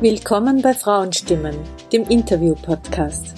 Willkommen 0.00 0.62
bei 0.62 0.74
Frauenstimmen, 0.74 1.56
dem 1.92 2.04
Interview-Podcast. 2.04 3.34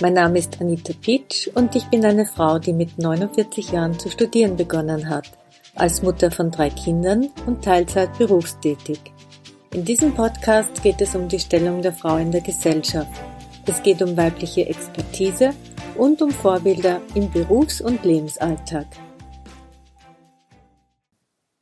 Mein 0.00 0.14
Name 0.14 0.38
ist 0.38 0.58
Anita 0.58 0.94
Pitsch 0.94 1.50
und 1.54 1.76
ich 1.76 1.84
bin 1.88 2.02
eine 2.02 2.24
Frau, 2.24 2.58
die 2.58 2.72
mit 2.72 2.98
49 2.98 3.72
Jahren 3.72 3.98
zu 3.98 4.08
studieren 4.08 4.56
begonnen 4.56 5.10
hat, 5.10 5.30
als 5.74 6.00
Mutter 6.00 6.30
von 6.30 6.50
drei 6.50 6.70
Kindern 6.70 7.28
und 7.44 7.62
Teilzeit 7.62 8.16
berufstätig. 8.16 9.00
In 9.74 9.84
diesem 9.84 10.14
Podcast 10.14 10.82
geht 10.82 11.02
es 11.02 11.14
um 11.14 11.28
die 11.28 11.40
Stellung 11.40 11.82
der 11.82 11.92
Frau 11.92 12.16
in 12.16 12.32
der 12.32 12.40
Gesellschaft. 12.40 13.20
Es 13.66 13.82
geht 13.82 14.00
um 14.00 14.16
weibliche 14.16 14.66
Expertise 14.66 15.50
und 15.98 16.22
um 16.22 16.30
Vorbilder 16.30 17.02
im 17.14 17.30
Berufs- 17.30 17.82
und 17.82 18.02
Lebensalltag. 18.02 18.86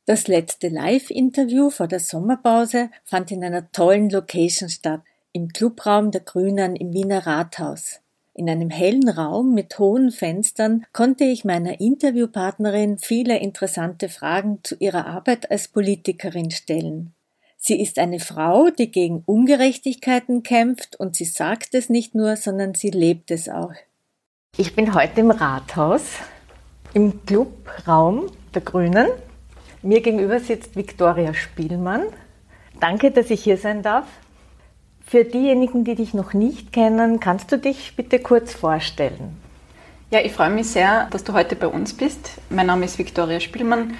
Das 0.07 0.29
letzte 0.29 0.69
Live-Interview 0.69 1.69
vor 1.69 1.89
der 1.89 1.99
Sommerpause 1.99 2.89
fand 3.03 3.29
in 3.29 3.43
einer 3.43 3.73
tollen 3.73 4.09
Location 4.09 4.69
statt, 4.69 5.01
im 5.33 5.49
Clubraum 5.49 6.11
der 6.11 6.21
Grünen 6.21 6.77
im 6.77 6.93
Wiener 6.93 7.27
Rathaus. 7.27 7.99
In 8.33 8.49
einem 8.49 8.69
hellen 8.69 9.09
Raum 9.09 9.53
mit 9.53 9.77
hohen 9.79 10.11
Fenstern 10.11 10.85
konnte 10.93 11.25
ich 11.25 11.43
meiner 11.43 11.81
Interviewpartnerin 11.81 12.99
viele 12.99 13.37
interessante 13.39 14.07
Fragen 14.07 14.59
zu 14.63 14.75
ihrer 14.79 15.07
Arbeit 15.07 15.51
als 15.51 15.67
Politikerin 15.67 16.51
stellen. 16.51 17.13
Sie 17.57 17.77
ist 17.77 17.99
eine 17.99 18.21
Frau, 18.21 18.69
die 18.69 18.89
gegen 18.89 19.23
Ungerechtigkeiten 19.25 20.41
kämpft 20.41 20.97
und 20.97 21.17
sie 21.17 21.25
sagt 21.25 21.75
es 21.75 21.89
nicht 21.89 22.15
nur, 22.15 22.37
sondern 22.37 22.75
sie 22.75 22.91
lebt 22.91 23.29
es 23.29 23.49
auch. 23.49 23.73
Ich 24.55 24.73
bin 24.73 24.93
heute 24.93 25.19
im 25.19 25.31
Rathaus, 25.31 26.03
im 26.93 27.25
Clubraum 27.25 28.31
der 28.53 28.61
Grünen 28.61 29.07
mir 29.81 30.01
gegenüber 30.01 30.39
sitzt 30.39 30.75
Viktoria 30.75 31.33
Spielmann. 31.33 32.03
Danke, 32.79 33.11
dass 33.11 33.29
ich 33.29 33.43
hier 33.43 33.57
sein 33.57 33.81
darf. 33.83 34.05
Für 35.05 35.23
diejenigen, 35.23 35.83
die 35.83 35.95
dich 35.95 36.13
noch 36.13 36.33
nicht 36.33 36.73
kennen, 36.73 37.19
kannst 37.19 37.51
du 37.51 37.57
dich 37.57 37.95
bitte 37.95 38.19
kurz 38.19 38.53
vorstellen? 38.53 39.37
Ja, 40.09 40.19
ich 40.21 40.33
freue 40.33 40.49
mich 40.49 40.67
sehr, 40.67 41.07
dass 41.11 41.23
du 41.23 41.33
heute 41.33 41.55
bei 41.55 41.67
uns 41.67 41.93
bist. 41.93 42.31
Mein 42.49 42.67
Name 42.67 42.85
ist 42.85 42.97
Viktoria 42.97 43.39
Spielmann. 43.39 43.93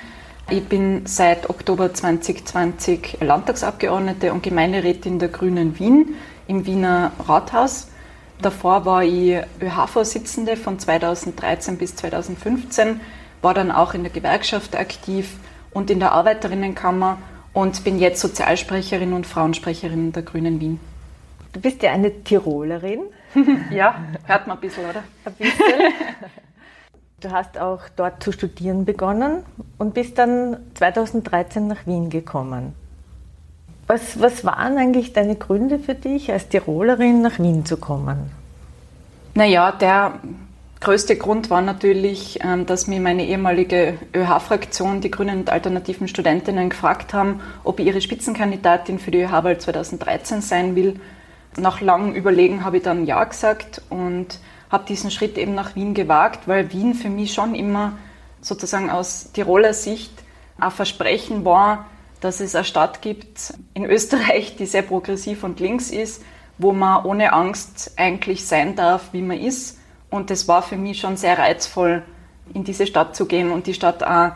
Ich 0.49 0.63
bin 0.63 1.05
seit 1.05 1.49
Oktober 1.49 1.93
2020 1.93 3.17
Landtagsabgeordnete 3.19 4.31
und 4.31 4.43
Gemeinderätin 4.43 5.19
der 5.19 5.27
Grünen 5.27 5.77
Wien 5.77 6.15
im 6.47 6.65
Wiener 6.65 7.11
Rathaus. 7.27 7.89
Davor 8.41 8.85
war 8.85 9.03
ich 9.03 9.41
ÖH-Vorsitzende 9.61 10.55
von 10.55 10.79
2013 10.79 11.77
bis 11.77 11.95
2015, 11.97 13.01
war 13.41 13.53
dann 13.53 13.71
auch 13.71 13.93
in 13.93 14.03
der 14.03 14.11
Gewerkschaft 14.11 14.75
aktiv 14.77 15.35
und 15.77 15.91
in 15.91 15.99
der 15.99 16.11
Arbeiterinnenkammer 16.13 17.19
und 17.53 17.83
bin 17.83 17.99
jetzt 17.99 18.19
Sozialsprecherin 18.19 19.13
und 19.13 19.27
Frauensprecherin 19.27 20.11
der 20.11 20.23
Grünen 20.23 20.59
Wien. 20.59 20.79
Du 21.53 21.61
bist 21.61 21.83
ja 21.83 21.91
eine 21.91 22.23
Tirolerin. 22.23 23.01
ja, 23.71 23.95
hört 24.25 24.47
man 24.47 24.57
ein 24.57 24.61
bisschen, 24.61 24.85
oder? 24.85 25.03
Ein 25.23 25.33
bisschen. 25.33 25.53
Du 27.19 27.31
hast 27.31 27.59
auch 27.59 27.81
dort 27.95 28.23
zu 28.23 28.31
studieren 28.31 28.85
begonnen 28.85 29.43
und 29.77 29.93
bist 29.93 30.17
dann 30.17 30.57
2013 30.73 31.67
nach 31.67 31.85
Wien 31.85 32.09
gekommen. 32.09 32.73
Was, 33.85 34.19
was 34.19 34.45
waren 34.45 34.77
eigentlich 34.79 35.13
deine 35.13 35.35
Gründe 35.35 35.77
für 35.77 35.95
dich, 35.95 36.31
als 36.31 36.49
Tirolerin 36.49 37.21
nach 37.21 37.37
Wien 37.37 37.65
zu 37.65 37.77
kommen? 37.77 38.31
Naja, 39.35 39.71
der 39.71 40.19
größte 40.79 41.15
Grund 41.15 41.49
war 41.49 41.61
natürlich, 41.61 42.39
ähm, 42.43 42.65
dass 42.65 42.87
mir 42.87 42.99
meine 42.99 43.25
ehemalige 43.25 43.97
ÖH-Fraktion, 44.15 45.01
die 45.01 45.11
Grünen 45.11 45.39
und 45.39 45.49
alternativen 45.49 46.07
Studentinnen, 46.07 46.69
gefragt 46.69 47.13
haben, 47.13 47.41
ob 47.63 47.79
ich 47.79 47.87
ihre 47.87 48.01
Spitzenkandidatin 48.01 48.99
für 48.99 49.11
die 49.11 49.21
ÖH-Wahl 49.21 49.57
2013 49.57 50.41
sein 50.41 50.75
will. 50.75 50.99
Nach 51.57 51.81
langem 51.81 52.13
Überlegen 52.13 52.63
habe 52.63 52.77
ich 52.77 52.83
dann 52.83 53.05
Ja 53.05 53.23
gesagt 53.23 53.81
und 53.89 54.39
habe 54.69 54.85
diesen 54.85 55.11
Schritt 55.11 55.37
eben 55.37 55.55
nach 55.55 55.75
Wien 55.75 55.93
gewagt, 55.93 56.47
weil 56.47 56.71
Wien 56.71 56.93
für 56.93 57.09
mich 57.09 57.33
schon 57.33 57.55
immer 57.55 57.93
sozusagen 58.41 58.89
aus 58.89 59.31
Tiroler 59.31 59.73
Sicht 59.73 60.11
ein 60.59 60.71
Versprechen 60.71 61.45
war, 61.45 61.87
dass 62.21 62.39
es 62.39 62.55
eine 62.55 62.65
Stadt 62.65 63.01
gibt 63.01 63.53
in 63.73 63.85
Österreich, 63.85 64.55
die 64.57 64.65
sehr 64.65 64.81
progressiv 64.81 65.43
und 65.43 65.59
links 65.59 65.89
ist, 65.89 66.23
wo 66.57 66.73
man 66.73 67.05
ohne 67.05 67.33
Angst 67.33 67.93
eigentlich 67.95 68.45
sein 68.45 68.75
darf, 68.75 69.13
wie 69.13 69.21
man 69.21 69.39
ist 69.39 69.76
und 70.09 70.29
das 70.29 70.47
war 70.47 70.61
für 70.61 70.77
mich 70.77 70.99
schon 70.99 71.17
sehr 71.17 71.37
reizvoll, 71.37 72.03
in 72.53 72.63
diese 72.63 72.87
Stadt 72.87 73.15
zu 73.15 73.25
gehen 73.25 73.51
und 73.51 73.67
die 73.67 73.73
Stadt 73.73 74.03
auch 74.03 74.31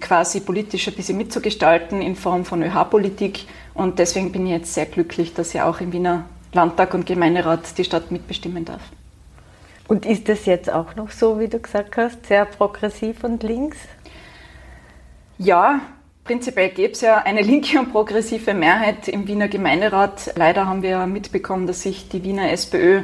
quasi 0.00 0.40
politisch 0.40 0.88
ein 0.88 0.94
bisschen 0.94 1.16
mitzugestalten 1.16 2.02
in 2.02 2.16
Form 2.16 2.44
von 2.44 2.62
ÖH-Politik. 2.62 3.46
Und 3.74 3.98
deswegen 3.98 4.32
bin 4.32 4.46
ich 4.46 4.52
jetzt 4.52 4.74
sehr 4.74 4.86
glücklich, 4.86 5.34
dass 5.34 5.54
ich 5.54 5.60
auch 5.60 5.80
im 5.80 5.92
Wiener 5.92 6.24
Landtag 6.52 6.94
und 6.94 7.06
Gemeinderat 7.06 7.78
die 7.78 7.84
Stadt 7.84 8.10
mitbestimmen 8.10 8.64
darf. 8.64 8.82
Und 9.86 10.06
ist 10.06 10.28
das 10.28 10.46
jetzt 10.46 10.70
auch 10.70 10.96
noch 10.96 11.10
so, 11.10 11.38
wie 11.38 11.48
du 11.48 11.58
gesagt 11.58 11.96
hast, 11.96 12.26
sehr 12.26 12.44
progressiv 12.44 13.22
und 13.22 13.42
links? 13.42 13.78
Ja, 15.36 15.80
prinzipiell 16.24 16.70
gäbe 16.70 16.92
es 16.92 17.00
ja 17.00 17.18
eine 17.18 17.42
linke 17.42 17.78
und 17.78 17.92
progressive 17.92 18.54
Mehrheit 18.54 19.08
im 19.08 19.26
Wiener 19.26 19.48
Gemeinderat. 19.48 20.32
Leider 20.36 20.66
haben 20.66 20.82
wir 20.82 21.06
mitbekommen, 21.06 21.66
dass 21.66 21.82
sich 21.82 22.08
die 22.08 22.22
Wiener 22.24 22.50
SPÖ 22.50 23.02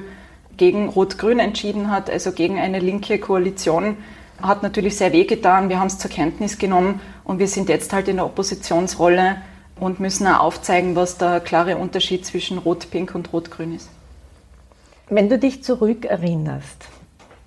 gegen 0.61 0.91
Rot-Grün 0.91 1.39
entschieden 1.39 1.91
hat, 1.91 2.11
also 2.11 2.33
gegen 2.33 2.59
eine 2.59 2.81
linke 2.81 3.19
Koalition, 3.19 3.97
hat 4.43 4.63
natürlich 4.63 4.95
sehr 4.95 5.11
wehgetan. 5.11 5.71
Wir 5.71 5.81
haben 5.81 5.87
es 5.87 5.97
zur 5.97 6.11
Kenntnis 6.11 6.59
genommen 6.59 7.01
und 7.25 7.39
wir 7.39 7.49
sind 7.49 7.71
jetzt 7.71 7.95
halt 7.95 8.09
in 8.09 8.17
der 8.17 8.27
Oppositionsrolle 8.27 9.37
und 9.77 10.01
müssen 10.01 10.27
auch 10.27 10.41
aufzeigen, 10.41 10.95
was 10.97 11.17
der 11.17 11.41
klare 11.41 11.79
Unterschied 11.79 12.27
zwischen 12.27 12.59
Rot-Pink 12.59 13.15
und 13.15 13.33
Rot-Grün 13.33 13.75
ist. 13.75 13.89
Wenn 15.09 15.31
du 15.31 15.39
dich 15.39 15.65
zurückerinnerst, 15.65 16.85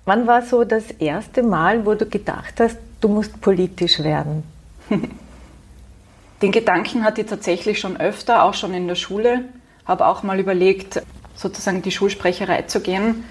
wann 0.06 0.26
war 0.26 0.42
so 0.42 0.64
das 0.64 0.90
erste 0.90 1.44
Mal, 1.44 1.86
wo 1.86 1.94
du 1.94 2.06
gedacht 2.06 2.54
hast, 2.58 2.78
du 3.00 3.06
musst 3.06 3.40
politisch 3.40 4.00
werden? 4.00 4.42
Den 6.42 6.50
Gedanken 6.50 7.04
hatte 7.04 7.20
ich 7.20 7.28
tatsächlich 7.28 7.78
schon 7.78 7.96
öfter, 7.96 8.42
auch 8.42 8.54
schon 8.54 8.74
in 8.74 8.88
der 8.88 8.96
Schule. 8.96 9.44
Habe 9.86 10.04
auch 10.04 10.24
mal 10.24 10.40
überlegt, 10.40 11.00
sozusagen 11.34 11.82
die 11.82 11.90
Schulsprecherei 11.90 12.62
zu 12.62 12.80
gehen. 12.80 13.24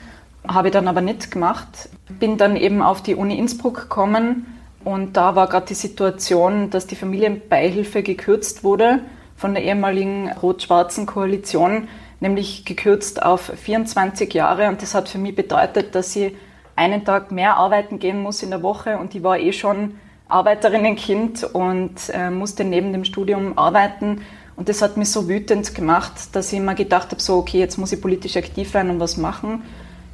Habe 0.48 0.68
ich 0.68 0.74
dann 0.74 0.88
aber 0.88 1.02
nicht 1.02 1.32
gemacht. 1.32 1.90
Bin 2.20 2.38
dann 2.38 2.56
eben 2.56 2.82
auf 2.82 3.02
die 3.02 3.16
Uni 3.16 3.38
Innsbruck 3.38 3.76
gekommen 3.76 4.46
und 4.84 5.16
da 5.16 5.36
war 5.36 5.48
gerade 5.48 5.68
die 5.68 5.74
Situation, 5.74 6.70
dass 6.70 6.88
die 6.88 6.96
Familienbeihilfe 6.96 8.04
gekürzt 8.04 8.64
wurde 8.64 9.00
von 9.38 9.54
der 9.54 9.64
ehemaligen 9.64 10.32
rot-schwarzen 10.32 11.06
Koalition, 11.06 11.88
nämlich 12.20 12.66
gekürzt 12.66 13.24
auf 13.24 13.52
24 13.56 14.34
Jahre. 14.34 14.68
Und 14.68 14.82
das 14.82 14.94
hat 14.94 15.10
für 15.10 15.18
mich 15.18 15.36
bedeutet, 15.36 15.96
dass 15.96 16.16
ich 16.16 16.34
einen 16.76 17.06
Tag 17.06 17.32
mehr 17.32 17.58
arbeiten 17.58 18.00
gehen 18.00 18.22
muss 18.22 18.44
in 18.44 18.50
der 18.50 18.64
Woche 18.64 18.98
und 18.98 19.16
ich 19.16 19.24
war 19.24 19.40
eh 19.40 19.54
schon 19.54 19.96
Arbeiterinnenkind 20.28 21.44
und 21.44 22.10
äh, 22.12 22.30
musste 22.30 22.64
neben 22.64 22.92
dem 22.92 23.06
Studium 23.06 23.58
arbeiten 23.58 24.22
und 24.56 24.70
das 24.70 24.82
hat 24.82 24.98
mich 24.98 25.10
so 25.10 25.28
wütend 25.28 25.74
gemacht, 25.74 26.14
dass 26.34 26.54
ich 26.54 26.60
mir 26.60 26.76
gedacht 26.76 27.12
habe, 27.12 27.22
so, 27.22 27.38
okay, 27.38 27.60
jetzt 27.60 27.78
muss 27.78 27.92
ich 27.92 28.02
politisch 28.02 28.38
aktiv 28.38 28.74
werden 28.74 28.92
und 28.92 29.00
was 29.00 29.18
machen. 29.18 29.64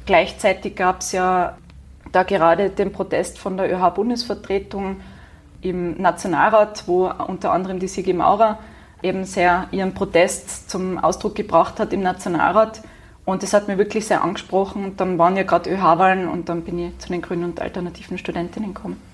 Gleichzeitig 0.06 0.76
gab 0.76 1.00
es 1.00 1.12
ja 1.12 1.58
da 2.12 2.22
gerade 2.22 2.70
den 2.70 2.92
Protest 2.92 3.38
von 3.38 3.56
der 3.56 3.70
ÖH-Bundesvertretung 3.72 4.96
im 5.60 6.00
Nationalrat, 6.00 6.84
wo 6.86 7.10
unter 7.28 7.52
anderem 7.52 7.78
die 7.78 7.88
Sigi 7.88 8.12
Maurer 8.12 8.58
eben 9.02 9.24
sehr 9.24 9.68
ihren 9.70 9.94
Protest 9.94 10.70
zum 10.70 10.98
Ausdruck 10.98 11.34
gebracht 11.34 11.78
hat 11.78 11.92
im 11.92 12.02
Nationalrat. 12.02 12.82
Und 13.26 13.42
das 13.42 13.52
hat 13.52 13.68
mir 13.68 13.78
wirklich 13.78 14.06
sehr 14.06 14.24
angesprochen. 14.24 14.84
Und 14.84 15.00
dann 15.00 15.18
waren 15.18 15.36
ja 15.36 15.42
gerade 15.42 15.70
ÖH-Wahlen 15.70 16.28
und 16.28 16.48
dann 16.48 16.62
bin 16.62 16.78
ich 16.78 16.98
zu 16.98 17.08
den 17.08 17.22
Grünen 17.22 17.44
und 17.44 17.60
alternativen 17.60 18.18
Studentinnen 18.18 18.74
gekommen. 18.74 19.09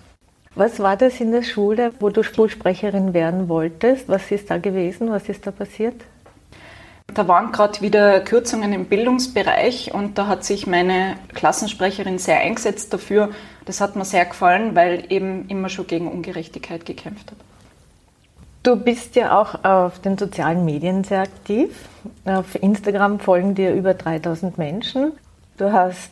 Was 0.57 0.81
war 0.81 0.97
das 0.97 1.21
in 1.21 1.33
der 1.33 1.43
Schule, 1.43 1.93
wo 2.01 2.09
du 2.09 2.23
Schulsprecherin 2.23 3.13
werden 3.13 3.51
wolltest? 3.51 4.09
Was 4.09 4.31
ist 4.31 4.51
da 4.51 4.57
gewesen? 4.57 5.11
Was 5.11 5.29
ist 5.29 5.47
da 5.47 5.51
passiert? 5.51 5.95
Da 7.13 7.29
waren 7.29 7.53
gerade 7.53 7.83
wieder 7.83 8.21
Kürzungen 8.21 8.73
im 8.73 8.87
Bildungsbereich 8.87 9.93
und 9.93 10.17
da 10.17 10.29
hat 10.29 10.45
sich 10.45 10.67
meine 10.67 11.19
Klassensprecherin 11.35 12.19
sehr 12.19 12.41
eingesetzt 12.41 12.91
dafür. 12.95 13.29
Das 13.67 13.83
hat 13.83 13.97
mir 13.97 14.07
sehr 14.07 14.25
gefallen, 14.25 14.75
weil 14.75 15.05
eben 15.11 15.47
immer 15.49 15.69
schon 15.69 15.87
gegen 15.87 16.11
Ungerechtigkeit 16.11 16.87
gekämpft 16.87 17.33
hat. 17.33 17.39
Du 18.63 18.77
bist 18.77 19.15
ja 19.15 19.39
auch 19.39 19.63
auf 19.63 19.99
den 20.01 20.17
sozialen 20.17 20.65
Medien 20.65 21.05
sehr 21.05 21.21
aktiv. 21.21 21.87
Auf 22.25 22.55
Instagram 22.55 23.21
folgen 23.21 23.55
dir 23.55 23.75
über 23.75 23.93
3000 23.93 24.57
Menschen. 24.57 25.13
Du 25.59 25.71
hast 25.71 26.11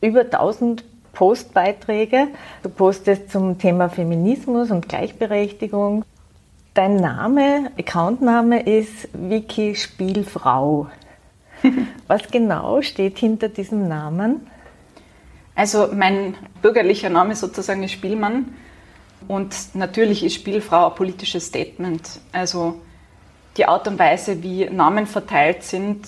über 0.00 0.20
1000 0.20 0.84
Postbeiträge. 1.12 2.28
Du 2.62 2.68
postest 2.68 3.30
zum 3.30 3.58
Thema 3.58 3.88
Feminismus 3.88 4.70
und 4.70 4.88
Gleichberechtigung. 4.88 6.04
Dein 6.74 6.96
Name, 6.96 7.72
Accountname 7.78 8.62
ist 8.62 9.08
Vicky 9.12 9.74
Spielfrau. 9.74 10.88
Was 12.06 12.28
genau 12.30 12.80
steht 12.82 13.18
hinter 13.18 13.48
diesem 13.48 13.88
Namen? 13.88 14.46
Also 15.54 15.88
mein 15.92 16.36
bürgerlicher 16.62 17.10
Name 17.10 17.34
sozusagen 17.34 17.82
ist 17.82 17.92
Spielmann 17.92 18.54
und 19.28 19.74
natürlich 19.74 20.24
ist 20.24 20.34
Spielfrau 20.34 20.88
ein 20.88 20.94
politisches 20.94 21.46
Statement. 21.46 22.20
Also 22.32 22.80
die 23.56 23.66
Art 23.66 23.86
und 23.88 23.98
Weise, 23.98 24.42
wie 24.42 24.70
Namen 24.70 25.06
verteilt 25.06 25.64
sind, 25.64 26.06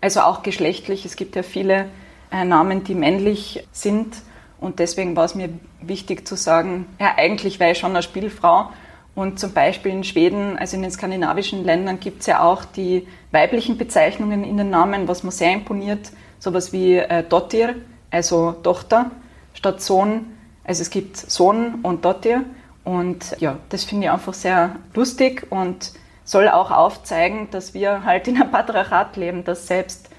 also 0.00 0.20
auch 0.20 0.42
geschlechtlich. 0.42 1.04
Es 1.04 1.16
gibt 1.16 1.36
ja 1.36 1.42
viele 1.42 1.86
äh, 2.30 2.44
Namen, 2.44 2.84
die 2.84 2.94
männlich 2.94 3.66
sind. 3.72 4.16
Und 4.60 4.78
deswegen 4.78 5.16
war 5.16 5.24
es 5.24 5.34
mir 5.34 5.48
wichtig 5.80 6.28
zu 6.28 6.36
sagen, 6.36 6.86
ja, 7.00 7.14
eigentlich 7.16 7.58
wäre 7.58 7.72
ich 7.72 7.78
schon 7.78 7.92
eine 7.92 8.02
Spielfrau. 8.02 8.70
Und 9.14 9.40
zum 9.40 9.52
Beispiel 9.52 9.92
in 9.92 10.04
Schweden, 10.04 10.56
also 10.58 10.76
in 10.76 10.82
den 10.82 10.90
skandinavischen 10.90 11.64
Ländern, 11.64 11.98
gibt 11.98 12.20
es 12.20 12.26
ja 12.26 12.42
auch 12.42 12.64
die 12.64 13.08
weiblichen 13.32 13.78
Bezeichnungen 13.78 14.44
in 14.44 14.56
den 14.56 14.70
Namen, 14.70 15.08
was 15.08 15.22
mir 15.22 15.32
sehr 15.32 15.52
imponiert. 15.52 16.12
Sowas 16.38 16.72
wie 16.72 16.96
äh, 16.96 17.24
Dottir, 17.24 17.74
also 18.10 18.52
Tochter, 18.52 19.10
statt 19.54 19.82
Sohn. 19.82 20.26
Also 20.62 20.82
es 20.82 20.90
gibt 20.90 21.16
Sohn 21.16 21.80
und 21.82 22.04
Dottir. 22.04 22.44
Und 22.84 23.36
ja, 23.40 23.58
das 23.70 23.84
finde 23.84 24.06
ich 24.06 24.10
einfach 24.10 24.34
sehr 24.34 24.76
lustig 24.94 25.46
und 25.50 25.92
soll 26.24 26.48
auch 26.48 26.70
aufzeigen, 26.70 27.48
dass 27.50 27.74
wir 27.74 28.04
halt 28.04 28.28
in 28.28 28.40
einem 28.40 28.50
Patriarchat 28.50 29.16
leben, 29.16 29.42
dass 29.44 29.66
selbst 29.66 30.10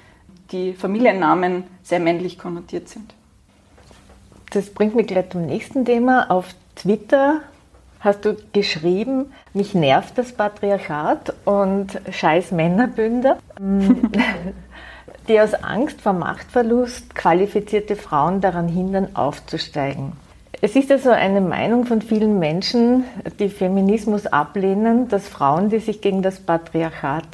die 0.52 0.74
Familiennamen 0.74 1.64
sehr 1.84 2.00
männlich 2.00 2.38
konnotiert 2.38 2.90
sind. 2.90 3.14
Das 4.52 4.70
bringt 4.70 4.96
mich 4.96 5.08
gleich 5.08 5.30
zum 5.30 5.46
nächsten 5.46 5.86
Thema. 5.86 6.30
Auf 6.30 6.54
Twitter 6.76 7.40
hast 8.02 8.26
du 8.26 8.36
geschrieben, 8.52 9.32
mich 9.54 9.74
nervt 9.74 10.18
das 10.18 10.34
Patriarchat 10.34 11.34
und 11.46 12.02
scheiß 12.12 12.52
Männerbünde, 12.52 13.38
die 15.30 15.40
aus 15.40 15.54
Angst 15.54 16.02
vor 16.02 16.12
Machtverlust 16.12 17.16
qualifizierte 17.16 17.96
Frauen 17.96 18.42
daran 18.42 18.68
hindern, 18.68 19.16
aufzusteigen. 19.16 20.12
Es 20.60 20.76
ist 20.76 20.92
also 20.92 21.12
eine 21.12 21.40
Meinung 21.40 21.86
von 21.86 22.02
vielen 22.02 22.38
Menschen, 22.38 23.06
die 23.40 23.48
Feminismus 23.48 24.28
ablehnen, 24.28 25.08
dass 25.08 25.30
Frauen, 25.30 25.70
die 25.70 25.80
sich 25.80 26.02
gegen 26.02 26.22
das 26.22 26.42
Patriarchat 26.42 27.26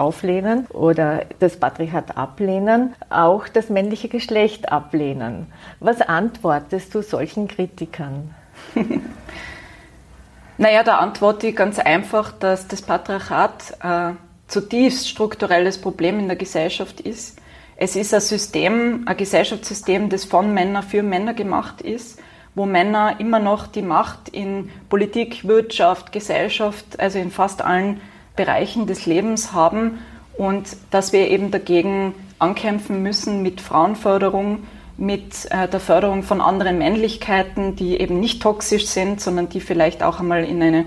auflehnen 0.00 0.66
oder 0.68 1.26
das 1.38 1.56
Patriarchat 1.56 2.16
ablehnen, 2.16 2.94
auch 3.10 3.48
das 3.48 3.68
männliche 3.68 4.08
Geschlecht 4.08 4.72
ablehnen. 4.72 5.46
Was 5.78 6.00
antwortest 6.00 6.94
du 6.94 7.02
solchen 7.02 7.48
Kritikern? 7.48 8.34
naja, 10.58 10.82
da 10.82 10.98
antworte 10.98 11.48
ich 11.48 11.56
ganz 11.56 11.78
einfach, 11.78 12.32
dass 12.32 12.66
das 12.66 12.82
Patriarchat 12.82 13.76
ein 13.80 14.16
zutiefst 14.48 15.08
strukturelles 15.08 15.80
Problem 15.80 16.18
in 16.18 16.26
der 16.26 16.36
Gesellschaft 16.36 17.00
ist. 17.00 17.38
Es 17.76 17.96
ist 17.96 18.12
ein 18.12 18.20
System, 18.20 19.04
ein 19.06 19.16
Gesellschaftssystem, 19.16 20.08
das 20.08 20.24
von 20.24 20.52
Männern 20.52 20.82
für 20.82 21.02
Männer 21.02 21.34
gemacht 21.34 21.80
ist 21.80 22.20
wo 22.54 22.66
Männer 22.66 23.16
immer 23.18 23.38
noch 23.38 23.66
die 23.66 23.82
Macht 23.82 24.28
in 24.28 24.70
Politik, 24.88 25.46
Wirtschaft, 25.46 26.12
Gesellschaft, 26.12 26.98
also 26.98 27.18
in 27.18 27.30
fast 27.30 27.62
allen 27.62 28.00
Bereichen 28.36 28.86
des 28.86 29.06
Lebens 29.06 29.52
haben 29.52 29.98
und 30.36 30.76
dass 30.90 31.12
wir 31.12 31.28
eben 31.28 31.50
dagegen 31.50 32.14
ankämpfen 32.38 33.02
müssen 33.02 33.42
mit 33.42 33.60
Frauenförderung, 33.60 34.64
mit 34.96 35.50
äh, 35.50 35.68
der 35.68 35.80
Förderung 35.80 36.22
von 36.22 36.40
anderen 36.40 36.78
Männlichkeiten, 36.78 37.76
die 37.76 38.00
eben 38.00 38.20
nicht 38.20 38.42
toxisch 38.42 38.86
sind, 38.86 39.20
sondern 39.20 39.48
die 39.48 39.60
vielleicht 39.60 40.02
auch 40.02 40.20
einmal 40.20 40.44
in 40.44 40.62
eine 40.62 40.84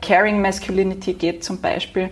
Caring 0.00 0.40
Masculinity 0.40 1.14
geht 1.14 1.44
zum 1.44 1.60
Beispiel. 1.60 2.10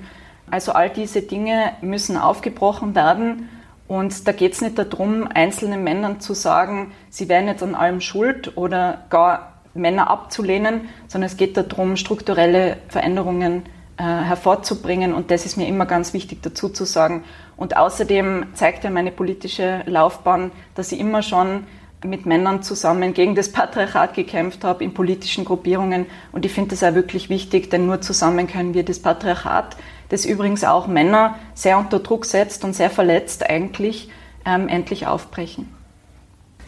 Also 0.50 0.72
all 0.72 0.90
diese 0.90 1.22
Dinge 1.22 1.72
müssen 1.80 2.16
aufgebrochen 2.16 2.94
werden 2.94 3.48
und 3.90 4.28
da 4.28 4.32
geht 4.32 4.52
es 4.52 4.60
nicht 4.60 4.78
darum, 4.78 5.28
einzelnen 5.32 5.82
Männern 5.82 6.20
zu 6.20 6.34
sagen, 6.34 6.92
sie 7.08 7.28
wären 7.28 7.48
jetzt 7.48 7.62
an 7.62 7.74
allem 7.74 8.00
schuld 8.00 8.56
oder 8.56 9.04
gar 9.10 9.60
Männer 9.74 10.08
abzulehnen, 10.10 10.88
sondern 11.08 11.26
es 11.26 11.36
geht 11.36 11.56
darum, 11.56 11.96
strukturelle 11.96 12.76
Veränderungen 12.88 13.64
äh, 14.00 14.24
hervorzubringen. 14.24 15.12
Und 15.12 15.30
das 15.30 15.44
ist 15.44 15.56
mir 15.56 15.68
immer 15.68 15.86
ganz 15.86 16.14
wichtig 16.14 16.42
dazu 16.42 16.68
zu 16.68 16.84
sagen. 16.84 17.24
Und 17.56 17.76
außerdem 17.76 18.46
zeigt 18.54 18.84
ja 18.84 18.90
meine 18.90 19.10
politische 19.10 19.82
Laufbahn, 19.86 20.50
dass 20.74 20.92
ich 20.92 21.00
immer 21.00 21.22
schon 21.22 21.64
mit 22.02 22.24
Männern 22.24 22.62
zusammen 22.62 23.12
gegen 23.12 23.34
das 23.34 23.52
Patriarchat 23.52 24.14
gekämpft 24.14 24.64
habe 24.64 24.82
in 24.82 24.94
politischen 24.94 25.44
Gruppierungen. 25.44 26.06
Und 26.32 26.46
ich 26.46 26.52
finde 26.52 26.70
das 26.70 26.82
auch 26.82 26.94
wirklich 26.94 27.28
wichtig, 27.28 27.68
denn 27.68 27.84
nur 27.84 28.00
zusammen 28.00 28.46
können 28.46 28.72
wir 28.72 28.84
das 28.84 29.00
Patriarchat 29.00 29.76
das 30.10 30.26
übrigens 30.26 30.64
auch 30.64 30.86
Männer 30.86 31.36
sehr 31.54 31.78
unter 31.78 32.00
Druck 32.00 32.26
setzt 32.26 32.64
und 32.64 32.74
sehr 32.74 32.90
verletzt 32.90 33.48
eigentlich, 33.48 34.10
ähm, 34.44 34.68
endlich 34.68 35.06
aufbrechen. 35.06 35.72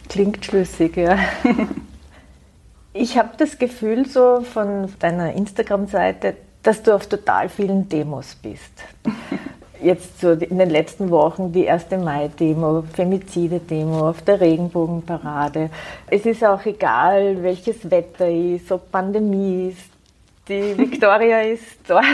Klingt 0.09 0.45
schlüssig, 0.45 0.97
ja. 0.97 1.19
ich 2.93 3.19
habe 3.19 3.31
das 3.37 3.59
Gefühl 3.59 4.07
so 4.07 4.43
von 4.43 4.93
deiner 5.01 5.35
Instagram-Seite, 5.35 6.37
dass 6.63 6.83
du 6.83 6.95
auf 6.95 7.07
total 7.07 7.49
vielen 7.49 7.89
Demos 7.89 8.35
bist. 8.35 8.73
Jetzt 9.83 10.21
so 10.21 10.31
in 10.31 10.59
den 10.59 10.71
letzten 10.71 11.11
Wochen 11.11 11.53
die 11.53 11.69
1. 11.69 11.91
Mai-Demo, 11.91 12.85
Femizide-Demo, 12.93 14.11
auf 14.11 14.23
der 14.23 14.41
Regenbogenparade. 14.41 15.71
Es 16.07 16.25
ist 16.25 16.45
auch 16.45 16.65
egal, 16.65 17.43
welches 17.43 17.91
Wetter 17.91 18.31
ist, 18.31 18.71
ob 18.71 18.93
Pandemie 18.93 19.71
ist. 19.71 19.91
Die 20.49 20.79
Victoria 20.79 21.41
ist 21.41 21.79
dort. 21.89 22.05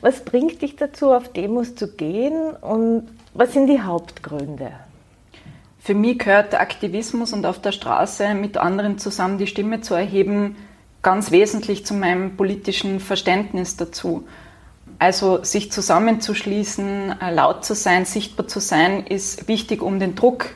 Was 0.00 0.20
bringt 0.20 0.62
dich 0.62 0.76
dazu, 0.76 1.12
auf 1.12 1.32
Demos 1.32 1.74
zu 1.74 1.88
gehen 1.88 2.50
und 2.60 3.08
was 3.34 3.52
sind 3.52 3.66
die 3.66 3.82
Hauptgründe? 3.82 4.72
Für 5.80 5.94
mich 5.94 6.18
gehört 6.18 6.52
der 6.52 6.60
Aktivismus 6.60 7.32
und 7.32 7.46
auf 7.46 7.60
der 7.60 7.70
Straße 7.72 8.34
mit 8.34 8.56
anderen 8.56 8.98
zusammen 8.98 9.38
die 9.38 9.46
Stimme 9.46 9.80
zu 9.80 9.94
erheben 9.94 10.56
ganz 11.06 11.30
wesentlich 11.30 11.86
zu 11.86 11.94
meinem 11.94 12.36
politischen 12.36 12.98
Verständnis 12.98 13.76
dazu. 13.76 14.26
Also 14.98 15.44
sich 15.44 15.70
zusammenzuschließen, 15.70 17.20
äh, 17.20 17.32
laut 17.32 17.64
zu 17.64 17.76
sein, 17.76 18.04
sichtbar 18.04 18.48
zu 18.48 18.58
sein, 18.58 19.06
ist 19.06 19.46
wichtig, 19.46 19.82
um 19.82 20.00
den 20.00 20.16
Druck 20.16 20.46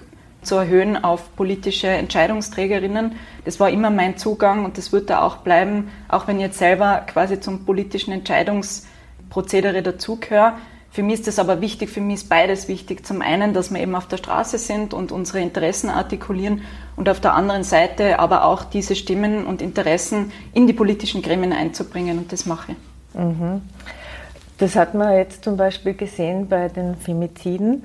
zu 0.43 0.57
erhöhen 0.57 0.97
auf 0.97 1.37
politische 1.37 1.87
Entscheidungsträgerinnen. 1.87 3.13
Das 3.45 3.61
war 3.61 3.71
immer 3.71 3.91
mein 3.91 4.17
Zugang 4.17 4.65
und 4.65 4.77
das 4.77 4.91
wird 4.91 5.09
da 5.09 5.23
auch 5.23 5.37
bleiben, 5.37 5.93
auch 6.09 6.27
wenn 6.27 6.39
ich 6.39 6.47
jetzt 6.47 6.59
selber 6.59 7.05
quasi 7.07 7.39
zum 7.39 7.65
politischen 7.65 8.11
Entscheidungs 8.11 8.89
Prozedere 9.29 9.85
dazugehöre. 9.85 10.55
Für 10.93 11.05
mich 11.05 11.21
ist 11.21 11.29
das 11.29 11.39
aber 11.39 11.61
wichtig, 11.61 11.89
für 11.89 12.01
mich 12.01 12.17
ist 12.17 12.29
beides 12.29 12.67
wichtig. 12.67 13.07
Zum 13.07 13.23
einen, 13.23 13.55
dass 13.55 13.71
wir 13.73 13.81
eben 13.81 13.95
auf 13.95 14.09
der 14.09 14.17
Straße 14.17 14.59
sind 14.59 14.93
und 14.93 15.13
unsere 15.13 15.41
Interessen 15.41 15.89
artikulieren 15.89 16.63
und 16.97 17.09
auf 17.09 17.21
der 17.21 17.35
anderen 17.35 17.63
Seite 17.63 18.19
aber 18.19 18.45
auch 18.45 18.65
diese 18.65 18.97
Stimmen 18.97 19.47
und 19.47 19.63
Interessen 19.63 20.33
in 20.53 20.67
die 20.67 20.73
politischen 20.73 21.23
Gremien 21.23 21.53
einzubringen 21.53 22.19
und 22.19 22.33
das 22.33 22.45
mache 22.45 22.73
ich. 22.73 23.21
Mhm. 23.21 23.63
Das 24.59 24.75
hat 24.75 24.95
man 24.95 25.17
jetzt 25.17 25.45
zum 25.45 25.57
Beispiel 25.57 25.95
gesehen 25.95 26.49
bei 26.49 26.69
den 26.69 26.97
Femiziden. 26.97 27.85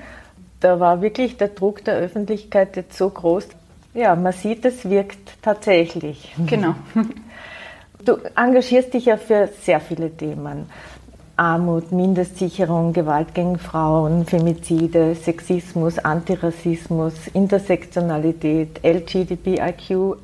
Da 0.60 0.80
war 0.80 1.02
wirklich 1.02 1.38
der 1.38 1.50
Druck 1.50 1.86
der 1.86 1.96
Öffentlichkeit 1.96 2.76
jetzt 2.76 2.98
so 2.98 3.10
groß. 3.10 3.48
Ja, 3.94 4.16
man 4.16 4.34
sieht, 4.34 4.66
es 4.66 4.90
wirkt 4.90 5.42
tatsächlich. 5.42 6.34
Genau. 6.48 6.76
Du 8.04 8.18
engagierst 8.36 8.94
dich 8.94 9.06
ja 9.06 9.18
für 9.18 9.50
sehr 9.64 9.80
viele 9.80 10.16
Themen. 10.16 10.70
Armut, 11.38 11.92
Mindestsicherung, 11.92 12.94
Gewalt 12.94 13.34
gegen 13.34 13.58
Frauen, 13.58 14.26
Femizide, 14.26 15.16
Sexismus, 15.16 16.00
Antirassismus, 16.00 17.14
Intersektionalität, 17.34 18.80
LGBTIQ, 18.84 20.18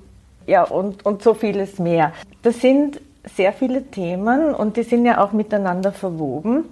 ja, 0.48 0.64
und, 0.64 1.06
und 1.06 1.22
so 1.22 1.34
vieles 1.34 1.80
mehr. 1.80 2.14
Das 2.42 2.62
sind 2.62 3.00
sehr 3.36 3.54
viele 3.54 3.84
Themen 3.84 4.54
und 4.54 4.78
die 4.78 4.84
sind 4.84 5.06
ja 5.06 5.24
auch 5.24 5.32
miteinander 5.32 5.92
verwoben. 5.92 6.66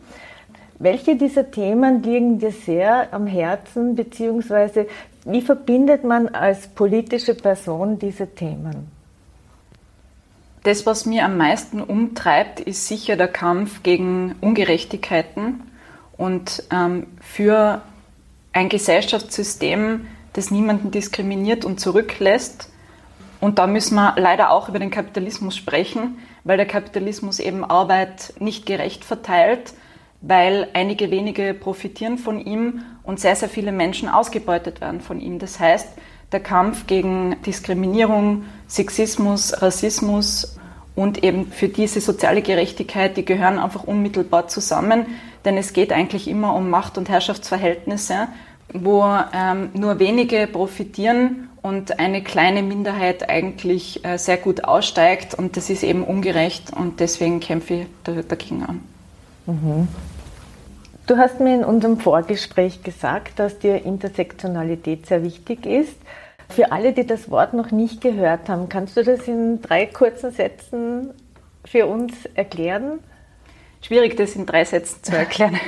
Welche 0.79 1.15
dieser 1.15 1.51
Themen 1.51 2.01
liegen 2.03 2.39
dir 2.39 2.51
sehr 2.51 3.13
am 3.13 3.27
Herzen, 3.27 3.95
beziehungsweise 3.95 4.87
wie 5.25 5.41
verbindet 5.41 6.03
man 6.03 6.29
als 6.29 6.67
politische 6.67 7.35
Person 7.35 7.99
diese 7.99 8.27
Themen? 8.27 8.98
Das, 10.63 10.85
was 10.85 11.05
mir 11.05 11.25
am 11.25 11.37
meisten 11.37 11.81
umtreibt, 11.81 12.59
ist 12.59 12.87
sicher 12.87 13.15
der 13.15 13.29
Kampf 13.29 13.81
gegen 13.83 14.35
Ungerechtigkeiten 14.41 15.61
und 16.17 16.63
ähm, 16.71 17.07
für 17.21 17.81
ein 18.51 18.67
Gesellschaftssystem, 18.67 20.07
das 20.33 20.51
niemanden 20.51 20.91
diskriminiert 20.91 21.63
und 21.63 21.79
zurücklässt. 21.79 22.71
Und 23.39 23.57
da 23.57 23.67
müssen 23.67 23.95
wir 23.95 24.15
leider 24.17 24.51
auch 24.51 24.67
über 24.67 24.79
den 24.79 24.91
Kapitalismus 24.91 25.55
sprechen, 25.55 26.17
weil 26.43 26.57
der 26.57 26.65
Kapitalismus 26.65 27.39
eben 27.39 27.63
Arbeit 27.63 28.33
nicht 28.39 28.65
gerecht 28.65 29.05
verteilt, 29.05 29.73
weil 30.21 30.67
einige 30.73 31.09
wenige 31.09 31.53
profitieren 31.53 32.17
von 32.17 32.39
ihm 32.39 32.83
und 33.03 33.21
sehr, 33.21 33.37
sehr 33.37 33.47
viele 33.47 33.71
Menschen 33.71 34.09
ausgebeutet 34.09 34.81
werden 34.81 34.99
von 34.99 35.21
ihm. 35.21 35.39
Das 35.39 35.57
heißt, 35.57 35.87
der 36.31 36.39
Kampf 36.39 36.87
gegen 36.87 37.35
Diskriminierung, 37.45 38.45
Sexismus, 38.67 39.61
Rassismus 39.61 40.57
und 40.95 41.23
eben 41.23 41.51
für 41.51 41.69
diese 41.69 42.01
soziale 42.01 42.41
Gerechtigkeit, 42.41 43.17
die 43.17 43.25
gehören 43.25 43.57
einfach 43.57 43.83
unmittelbar 43.83 44.47
zusammen, 44.47 45.05
denn 45.45 45.57
es 45.57 45.73
geht 45.73 45.91
eigentlich 45.91 46.27
immer 46.27 46.55
um 46.55 46.69
Macht- 46.69 46.97
und 46.97 47.09
Herrschaftsverhältnisse, 47.09 48.27
wo 48.73 49.05
ähm, 49.33 49.69
nur 49.73 49.99
wenige 49.99 50.45
profitieren 50.45 51.49
und 51.61 51.99
eine 51.99 52.21
kleine 52.23 52.61
Minderheit 52.61 53.29
eigentlich 53.29 54.05
äh, 54.05 54.17
sehr 54.17 54.37
gut 54.37 54.63
aussteigt 54.63 55.33
und 55.33 55.57
das 55.57 55.69
ist 55.69 55.83
eben 55.83 56.03
ungerecht 56.03 56.71
und 56.75 56.99
deswegen 56.99 57.39
kämpfe 57.39 57.73
ich 57.73 57.87
dagegen 58.27 58.63
an. 58.63 58.81
Mhm. 59.45 59.87
Du 61.09 61.17
hast 61.17 61.39
mir 61.39 61.55
in 61.55 61.63
unserem 61.63 61.99
Vorgespräch 61.99 62.83
gesagt, 62.83 63.39
dass 63.39 63.57
dir 63.57 63.83
Intersektionalität 63.83 65.07
sehr 65.07 65.23
wichtig 65.23 65.65
ist. 65.65 65.95
Für 66.49 66.71
alle, 66.71 66.93
die 66.93 67.07
das 67.07 67.31
Wort 67.31 67.55
noch 67.55 67.71
nicht 67.71 67.99
gehört 67.99 68.47
haben, 68.47 68.69
kannst 68.69 68.95
du 68.95 69.03
das 69.03 69.27
in 69.27 69.59
drei 69.59 69.87
kurzen 69.87 70.29
Sätzen 70.29 71.09
für 71.65 71.87
uns 71.87 72.13
erklären? 72.35 72.99
Schwierig, 73.81 74.17
das 74.17 74.35
in 74.35 74.45
drei 74.45 74.63
Sätzen 74.63 75.01
zu 75.01 75.17
erklären. 75.17 75.59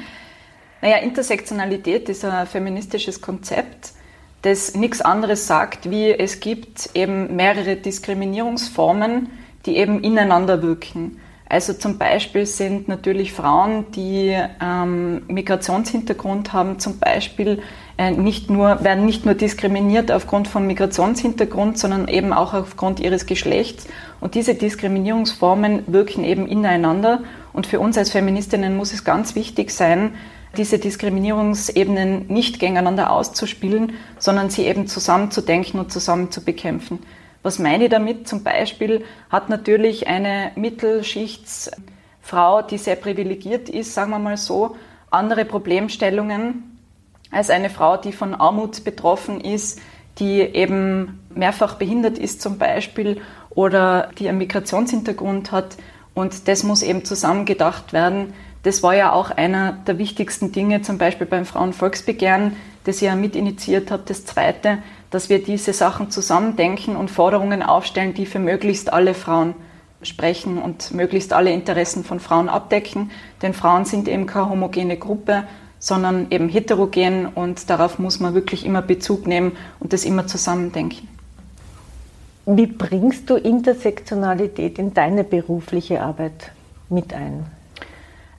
naja, 0.80 0.96
Intersektionalität 1.02 2.08
ist 2.08 2.24
ein 2.24 2.46
feministisches 2.46 3.20
Konzept, 3.20 3.92
das 4.40 4.74
nichts 4.74 5.02
anderes 5.02 5.46
sagt, 5.46 5.90
wie 5.90 6.12
es 6.12 6.40
gibt 6.40 6.88
eben 6.94 7.36
mehrere 7.36 7.76
Diskriminierungsformen, 7.76 9.28
die 9.66 9.76
eben 9.76 10.02
ineinander 10.02 10.62
wirken. 10.62 11.20
Also 11.50 11.72
zum 11.72 11.96
Beispiel 11.96 12.44
sind 12.44 12.88
natürlich 12.88 13.32
Frauen, 13.32 13.86
die 13.92 14.36
ähm, 14.62 15.22
Migrationshintergrund 15.28 16.52
haben, 16.52 16.78
zum 16.78 16.98
Beispiel 16.98 17.62
äh, 17.96 18.10
nicht 18.10 18.50
nur, 18.50 18.84
werden 18.84 19.06
nicht 19.06 19.24
nur 19.24 19.34
diskriminiert 19.34 20.12
aufgrund 20.12 20.46
von 20.46 20.66
Migrationshintergrund, 20.66 21.78
sondern 21.78 22.06
eben 22.06 22.34
auch 22.34 22.52
aufgrund 22.52 23.00
ihres 23.00 23.24
Geschlechts. 23.24 23.86
Und 24.20 24.34
diese 24.34 24.54
Diskriminierungsformen 24.54 25.84
wirken 25.86 26.22
eben 26.22 26.46
ineinander. 26.46 27.22
Und 27.54 27.66
für 27.66 27.80
uns 27.80 27.96
als 27.96 28.10
Feministinnen 28.10 28.76
muss 28.76 28.92
es 28.92 29.04
ganz 29.04 29.34
wichtig 29.34 29.70
sein, 29.70 30.12
diese 30.56 30.78
Diskriminierungsebenen 30.78 32.26
nicht 32.28 32.58
gegeneinander 32.58 33.10
auszuspielen, 33.10 33.94
sondern 34.18 34.50
sie 34.50 34.66
eben 34.66 34.86
zusammen 34.86 35.30
zu 35.30 35.40
denken 35.40 35.78
und 35.78 35.90
zusammen 35.92 36.30
zu 36.30 36.42
bekämpfen. 36.42 36.98
Was 37.42 37.58
meine 37.58 37.84
ich 37.84 37.90
damit? 37.90 38.28
Zum 38.28 38.42
Beispiel 38.42 39.04
hat 39.30 39.48
natürlich 39.48 40.06
eine 40.06 40.52
Mittelschichtsfrau, 40.56 42.62
die 42.62 42.78
sehr 42.78 42.96
privilegiert 42.96 43.68
ist, 43.68 43.94
sagen 43.94 44.10
wir 44.10 44.18
mal 44.18 44.36
so, 44.36 44.76
andere 45.10 45.44
Problemstellungen 45.44 46.78
als 47.30 47.50
eine 47.50 47.70
Frau, 47.70 47.96
die 47.96 48.12
von 48.12 48.34
Armut 48.34 48.84
betroffen 48.84 49.40
ist, 49.40 49.80
die 50.18 50.40
eben 50.40 51.20
mehrfach 51.34 51.76
behindert 51.76 52.18
ist 52.18 52.42
zum 52.42 52.58
Beispiel 52.58 53.20
oder 53.50 54.10
die 54.18 54.28
einen 54.28 54.38
Migrationshintergrund 54.38 55.52
hat. 55.52 55.76
Und 56.14 56.48
das 56.48 56.64
muss 56.64 56.82
eben 56.82 57.04
zusammengedacht 57.04 57.92
werden. 57.92 58.34
Das 58.64 58.82
war 58.82 58.94
ja 58.94 59.12
auch 59.12 59.30
einer 59.30 59.72
der 59.72 59.98
wichtigsten 59.98 60.50
Dinge, 60.50 60.82
zum 60.82 60.98
Beispiel 60.98 61.26
beim 61.26 61.44
Frauenvolksbegehren, 61.44 62.56
das 62.84 62.96
ich 62.96 63.02
ja 63.02 63.14
mitinitiiert 63.14 63.90
habe. 63.90 64.02
Das 64.06 64.24
zweite, 64.24 64.78
dass 65.10 65.28
wir 65.28 65.42
diese 65.42 65.72
Sachen 65.72 66.10
zusammendenken 66.10 66.96
und 66.96 67.10
Forderungen 67.10 67.62
aufstellen, 67.62 68.14
die 68.14 68.26
für 68.26 68.38
möglichst 68.38 68.92
alle 68.92 69.14
Frauen 69.14 69.54
sprechen 70.02 70.58
und 70.58 70.92
möglichst 70.92 71.32
alle 71.32 71.52
Interessen 71.52 72.04
von 72.04 72.20
Frauen 72.20 72.48
abdecken. 72.48 73.10
Denn 73.42 73.54
Frauen 73.54 73.84
sind 73.84 74.08
eben 74.08 74.26
keine 74.26 74.50
homogene 74.50 74.96
Gruppe, 74.96 75.44
sondern 75.78 76.26
eben 76.30 76.48
heterogen 76.48 77.26
und 77.26 77.70
darauf 77.70 77.98
muss 77.98 78.20
man 78.20 78.34
wirklich 78.34 78.66
immer 78.66 78.82
Bezug 78.82 79.26
nehmen 79.26 79.52
und 79.80 79.92
das 79.92 80.04
immer 80.04 80.26
zusammendenken. 80.26 81.08
Wie 82.46 82.66
bringst 82.66 83.28
du 83.28 83.36
Intersektionalität 83.36 84.78
in 84.78 84.94
deine 84.94 85.22
berufliche 85.22 86.00
Arbeit 86.00 86.52
mit 86.88 87.12
ein? 87.12 87.46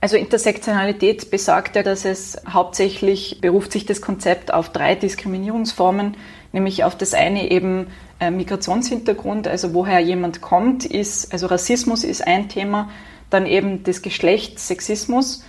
Also 0.01 0.15
Intersektionalität 0.17 1.29
besagt 1.29 1.75
ja, 1.75 1.83
dass 1.83 2.05
es 2.05 2.41
hauptsächlich 2.47 3.39
beruft 3.41 3.71
sich 3.71 3.85
das 3.85 4.01
Konzept 4.01 4.53
auf 4.53 4.69
drei 4.69 4.95
Diskriminierungsformen, 4.95 6.15
nämlich 6.51 6.83
auf 6.83 6.95
das 6.95 7.13
eine 7.13 7.51
eben 7.51 7.87
äh, 8.19 8.31
Migrationshintergrund, 8.31 9.47
also 9.47 9.73
woher 9.73 9.99
jemand 9.99 10.41
kommt, 10.41 10.85
ist, 10.85 11.31
also 11.31 11.47
Rassismus 11.47 12.03
ist 12.03 12.25
ein 12.25 12.49
Thema, 12.49 12.89
dann 13.29 13.45
eben 13.45 13.83
das 13.83 14.01
Geschlecht, 14.01 14.59
Sexismus 14.59 15.43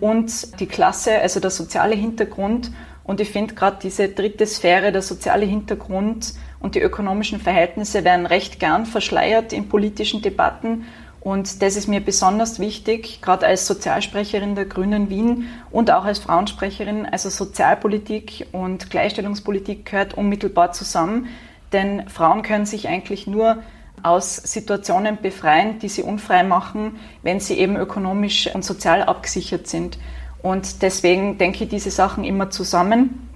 und 0.00 0.58
die 0.60 0.66
Klasse, 0.66 1.18
also 1.20 1.40
der 1.40 1.50
soziale 1.50 1.94
Hintergrund. 1.94 2.70
Und 3.04 3.20
ich 3.20 3.30
finde 3.30 3.54
gerade 3.54 3.78
diese 3.82 4.08
dritte 4.08 4.46
Sphäre, 4.46 4.90
der 4.90 5.02
soziale 5.02 5.46
Hintergrund 5.46 6.34
und 6.58 6.74
die 6.74 6.80
ökonomischen 6.80 7.38
Verhältnisse 7.38 8.04
werden 8.04 8.26
recht 8.26 8.58
gern 8.58 8.86
verschleiert 8.86 9.52
in 9.52 9.68
politischen 9.68 10.22
Debatten 10.22 10.84
und 11.26 11.60
das 11.60 11.74
ist 11.74 11.88
mir 11.88 11.98
besonders 11.98 12.60
wichtig, 12.60 13.20
gerade 13.20 13.48
als 13.48 13.66
Sozialsprecherin 13.66 14.54
der 14.54 14.64
Grünen 14.64 15.10
Wien 15.10 15.48
und 15.72 15.90
auch 15.90 16.04
als 16.04 16.20
Frauensprecherin. 16.20 17.04
Also 17.04 17.30
Sozialpolitik 17.30 18.46
und 18.52 18.90
Gleichstellungspolitik 18.90 19.86
gehört 19.86 20.14
unmittelbar 20.14 20.70
zusammen, 20.70 21.26
denn 21.72 22.08
Frauen 22.08 22.42
können 22.42 22.64
sich 22.64 22.86
eigentlich 22.86 23.26
nur 23.26 23.60
aus 24.04 24.36
Situationen 24.36 25.18
befreien, 25.20 25.80
die 25.80 25.88
sie 25.88 26.04
unfrei 26.04 26.44
machen, 26.44 27.00
wenn 27.24 27.40
sie 27.40 27.54
eben 27.54 27.74
ökonomisch 27.74 28.48
und 28.54 28.64
sozial 28.64 29.02
abgesichert 29.02 29.66
sind. 29.66 29.98
Und 30.44 30.80
deswegen 30.82 31.38
denke 31.38 31.64
ich 31.64 31.70
diese 31.70 31.90
Sachen 31.90 32.22
immer 32.22 32.50
zusammen 32.50 33.28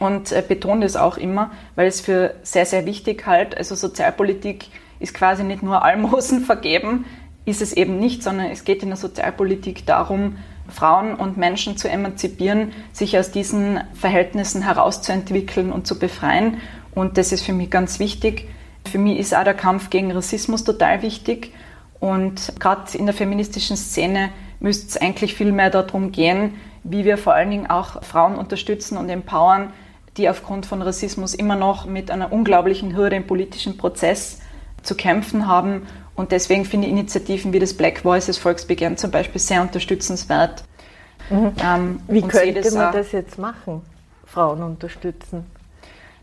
und 0.00 0.32
äh, 0.32 0.42
betone 0.46 0.86
das 0.86 0.96
auch 0.96 1.18
immer, 1.18 1.50
weil 1.74 1.86
es 1.86 2.00
für 2.00 2.34
sehr, 2.44 2.64
sehr 2.64 2.86
wichtig 2.86 3.26
halt, 3.26 3.58
also 3.58 3.74
Sozialpolitik 3.74 4.70
ist 5.00 5.12
quasi 5.12 5.44
nicht 5.44 5.62
nur 5.62 5.84
Almosen 5.84 6.40
vergeben, 6.46 7.04
ist 7.46 7.62
es 7.62 7.72
eben 7.72 7.98
nicht, 7.98 8.22
sondern 8.22 8.50
es 8.50 8.64
geht 8.64 8.82
in 8.82 8.90
der 8.90 8.98
Sozialpolitik 8.98 9.86
darum, 9.86 10.36
Frauen 10.68 11.14
und 11.14 11.36
Menschen 11.36 11.76
zu 11.76 11.88
emanzipieren, 11.88 12.72
sich 12.92 13.16
aus 13.16 13.30
diesen 13.30 13.80
Verhältnissen 13.94 14.62
herauszuentwickeln 14.62 15.72
und 15.72 15.86
zu 15.86 15.98
befreien. 15.98 16.58
Und 16.92 17.18
das 17.18 17.30
ist 17.30 17.42
für 17.42 17.52
mich 17.52 17.70
ganz 17.70 18.00
wichtig. 18.00 18.48
Für 18.90 18.98
mich 18.98 19.18
ist 19.18 19.34
auch 19.34 19.44
der 19.44 19.54
Kampf 19.54 19.90
gegen 19.90 20.10
Rassismus 20.10 20.64
total 20.64 21.02
wichtig. 21.02 21.52
Und 22.00 22.52
gerade 22.58 22.98
in 22.98 23.06
der 23.06 23.14
feministischen 23.14 23.76
Szene 23.76 24.30
müsste 24.58 24.88
es 24.88 24.96
eigentlich 24.96 25.34
viel 25.34 25.52
mehr 25.52 25.70
darum 25.70 26.10
gehen, 26.10 26.54
wie 26.82 27.04
wir 27.04 27.16
vor 27.16 27.34
allen 27.34 27.50
Dingen 27.50 27.68
auch 27.68 28.02
Frauen 28.02 28.36
unterstützen 28.36 28.98
und 28.98 29.08
empowern, 29.08 29.72
die 30.16 30.28
aufgrund 30.28 30.66
von 30.66 30.82
Rassismus 30.82 31.34
immer 31.34 31.56
noch 31.56 31.86
mit 31.86 32.10
einer 32.10 32.32
unglaublichen 32.32 32.96
Hürde 32.96 33.16
im 33.16 33.26
politischen 33.26 33.76
Prozess 33.76 34.40
zu 34.82 34.94
kämpfen 34.94 35.46
haben 35.46 35.82
und 36.16 36.32
deswegen 36.32 36.64
finde 36.64 36.86
ich 36.86 36.92
Initiativen 36.92 37.52
wie 37.52 37.58
das 37.58 37.74
Black 37.74 38.04
Voices 38.04 38.38
Volksbegehren 38.38 38.96
zum 38.96 39.10
Beispiel 39.10 39.40
sehr 39.40 39.62
unterstützenswert. 39.62 40.64
Mhm. 41.30 41.52
Ähm, 41.62 42.00
wie 42.08 42.22
könnte 42.22 42.70
man 42.72 42.92
das 42.92 43.12
jetzt 43.12 43.38
machen, 43.38 43.82
Frauen 44.24 44.62
unterstützen? 44.62 45.44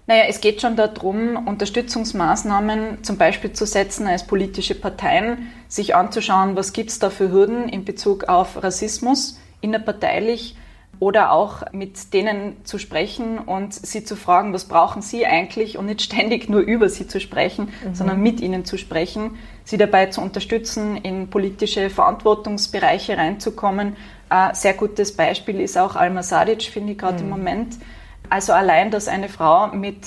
Naja, 0.06 0.24
es 0.28 0.42
geht 0.42 0.60
schon 0.62 0.76
darum, 0.76 1.48
Unterstützungsmaßnahmen 1.48 3.04
zum 3.04 3.18
Beispiel 3.18 3.54
zu 3.54 3.66
setzen 3.66 4.06
als 4.06 4.28
politische 4.28 4.76
Parteien, 4.76 5.50
sich 5.70 5.96
anzuschauen, 5.96 6.58
was 6.58 6.74
gibt 6.74 6.90
es 6.90 7.00
da 7.00 7.10
für 7.10 7.32
Hürden 7.32 7.70
in 7.70 7.86
Bezug 7.86 8.26
auf 8.26 8.62
Rassismus 8.62 9.40
innerparteilich 9.62 10.58
oder 11.04 11.34
auch 11.34 11.64
mit 11.74 12.14
denen 12.14 12.64
zu 12.64 12.80
sprechen 12.80 13.38
und 13.38 13.74
sie 13.74 14.06
zu 14.06 14.16
fragen, 14.16 14.54
was 14.54 14.64
brauchen 14.64 15.02
sie 15.02 15.26
eigentlich 15.26 15.78
und 15.78 15.88
nicht 15.88 16.02
ständig 16.02 16.48
nur 16.48 16.62
über 16.62 16.88
sie 16.88 17.10
zu 17.10 17.20
sprechen, 17.20 17.74
mhm. 17.86 17.94
sondern 17.94 18.22
mit 18.22 18.40
ihnen 18.40 18.64
zu 18.64 18.78
sprechen, 18.78 19.38
sie 19.66 19.76
dabei 19.76 20.06
zu 20.06 20.22
unterstützen, 20.22 20.96
in 20.96 21.30
politische 21.30 21.90
Verantwortungsbereiche 21.90 23.18
reinzukommen. 23.18 23.98
Ein 24.30 24.56
sehr 24.56 24.76
gutes 24.76 25.14
Beispiel 25.14 25.60
ist 25.60 25.78
auch 25.78 25.98
Alma 25.98 26.24
Sadic, 26.24 26.64
finde 26.64 26.94
ich 26.94 26.98
gerade 26.98 27.18
mhm. 27.18 27.24
im 27.24 27.30
Moment. 27.32 27.76
Also 28.30 28.54
allein, 28.54 28.90
dass 28.90 29.10
eine 29.10 29.28
Frau 29.28 29.68
mit 29.68 29.98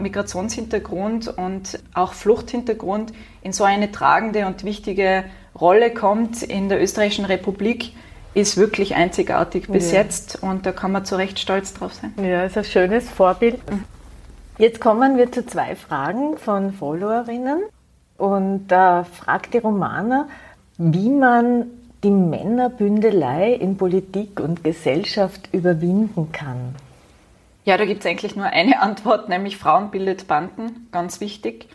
Migrationshintergrund 0.00 1.28
und 1.28 1.78
auch 1.94 2.12
Fluchthintergrund 2.12 3.12
in 3.42 3.52
so 3.52 3.62
eine 3.62 3.92
tragende 3.92 4.46
und 4.46 4.64
wichtige 4.64 5.26
Rolle 5.54 5.94
kommt 5.94 6.42
in 6.42 6.68
der 6.68 6.82
österreichischen 6.82 7.24
Republik, 7.24 7.92
ist 8.34 8.56
wirklich 8.56 8.94
einzigartig 8.94 9.68
bis 9.68 9.92
ja. 9.92 9.98
jetzt 9.98 10.42
und 10.42 10.66
da 10.66 10.72
kann 10.72 10.92
man 10.92 11.04
zu 11.04 11.16
Recht 11.16 11.38
stolz 11.38 11.74
drauf 11.74 11.94
sein. 11.94 12.14
Ja, 12.22 12.44
ist 12.44 12.56
ein 12.56 12.64
schönes 12.64 13.08
Vorbild. 13.08 13.58
Mhm. 13.70 13.84
Jetzt 14.58 14.80
kommen 14.80 15.16
wir 15.16 15.32
zu 15.32 15.46
zwei 15.46 15.74
Fragen 15.74 16.36
von 16.36 16.72
Followerinnen 16.72 17.62
und 18.18 18.68
da 18.68 19.04
fragt 19.04 19.54
die 19.54 19.58
Romana, 19.58 20.28
wie 20.76 21.08
man 21.08 21.66
die 22.04 22.10
Männerbündelei 22.10 23.52
in 23.52 23.76
Politik 23.76 24.40
und 24.40 24.64
Gesellschaft 24.64 25.48
überwinden 25.52 26.30
kann. 26.32 26.74
Ja, 27.64 27.76
da 27.76 27.84
gibt 27.84 28.00
es 28.00 28.06
eigentlich 28.06 28.36
nur 28.36 28.46
eine 28.46 28.80
Antwort, 28.82 29.28
nämlich 29.28 29.56
Frauen 29.56 29.90
bildet 29.90 30.26
Banden, 30.28 30.88
ganz 30.92 31.20
wichtig. 31.20 31.68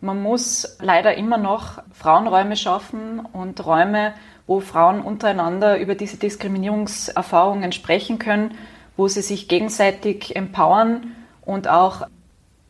Man 0.00 0.20
muss 0.20 0.76
leider 0.80 1.14
immer 1.14 1.38
noch 1.38 1.82
Frauenräume 1.92 2.56
schaffen 2.56 3.20
und 3.32 3.64
Räume, 3.64 4.14
wo 4.46 4.60
Frauen 4.60 5.00
untereinander 5.00 5.78
über 5.78 5.94
diese 5.94 6.16
Diskriminierungserfahrungen 6.16 7.72
sprechen 7.72 8.18
können, 8.18 8.56
wo 8.96 9.08
sie 9.08 9.22
sich 9.22 9.48
gegenseitig 9.48 10.36
empowern 10.36 11.14
und 11.44 11.68
auch 11.68 12.06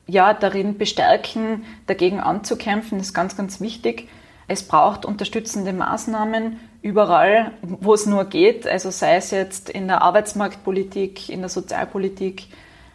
ja, 0.07 0.35
darin 0.35 0.79
bestärken, 0.79 1.64
dagegen 1.87 2.21
anzukämpfen, 2.21 2.99
das 2.99 3.09
ist 3.09 3.14
ganz, 3.14 3.37
ganz 3.37 3.61
wichtig. 3.61 4.09
Es 4.49 4.67
braucht 4.67 5.05
unterstützende 5.05 5.73
Maßnahmen 5.73 6.59
überall, 6.83 7.52
wo 7.62 7.95
es 7.95 8.07
nur 8.07 8.25
geht, 8.25 8.67
also 8.67 8.91
sei 8.91 9.17
es 9.17 9.31
jetzt 9.31 9.71
in 9.71 9.87
der 9.87 10.02
Arbeitsmarktpolitik, 10.02 11.29
in 11.29 11.41
der 11.41 11.49
Sozialpolitik, 11.49 12.49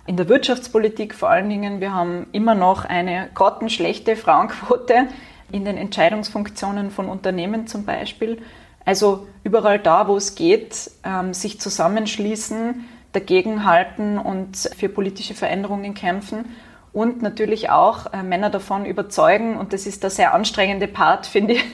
in 0.06 0.18
der 0.18 0.30
Wirtschaftspolitik 0.30 1.16
vor 1.16 1.30
allen 1.30 1.50
Dingen. 1.50 1.80
Wir 1.82 1.94
haben 1.94 2.28
immer 2.32 2.54
noch 2.54 2.86
eine 2.86 3.30
grottenschlechte 3.34 4.16
Frauenquote 4.16 5.08
in 5.52 5.66
den 5.66 5.78
Entscheidungsfunktionen 5.78 6.92
von 6.92 7.08
Unternehmen 7.08 7.68
zum 7.68 7.86
Beispiel. 7.86 8.42
Also 8.88 9.27
überall 9.44 9.79
da, 9.79 10.08
wo 10.08 10.15
es 10.15 10.36
geht, 10.36 10.91
ähm, 11.03 11.34
sich 11.34 11.60
zusammenschließen, 11.60 12.86
dagegenhalten 13.12 14.17
und 14.17 14.56
für 14.77 14.88
politische 14.88 15.34
Veränderungen 15.34 15.94
kämpfen 15.94 16.46
und 16.94 17.22
natürlich 17.22 17.70
auch 17.70 18.13
äh, 18.13 18.24
Männer 18.24 18.50
davon 18.50 18.86
überzeugen, 18.86 19.58
und 19.58 19.74
das 19.74 19.88
ist 19.88 20.03
der 20.03 20.10
sehr 20.10 20.34
anstrengende 20.34 20.88
Part, 20.88 21.25
finde 21.27 21.56
ich, 21.56 21.65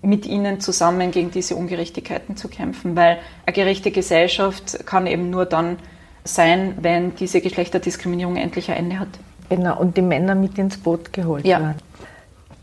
mit 0.00 0.24
ihnen 0.24 0.58
zusammen 0.60 1.10
gegen 1.10 1.32
diese 1.32 1.54
Ungerechtigkeiten 1.54 2.34
zu 2.34 2.48
kämpfen, 2.48 2.96
weil 2.96 3.18
eine 3.44 3.52
gerechte 3.52 3.90
Gesellschaft 3.90 4.86
kann 4.86 5.06
eben 5.06 5.28
nur 5.28 5.44
dann 5.44 5.76
sein, 6.24 6.78
wenn 6.80 7.14
diese 7.14 7.42
Geschlechterdiskriminierung 7.42 8.36
endlich 8.36 8.70
ein 8.70 8.78
Ende 8.78 9.00
hat. 9.00 9.08
Genau, 9.50 9.78
und 9.78 9.98
die 9.98 10.02
Männer 10.02 10.34
mit 10.34 10.56
ins 10.56 10.78
Boot 10.78 11.12
geholt 11.12 11.44
ja. 11.44 11.60
werden. 11.60 11.89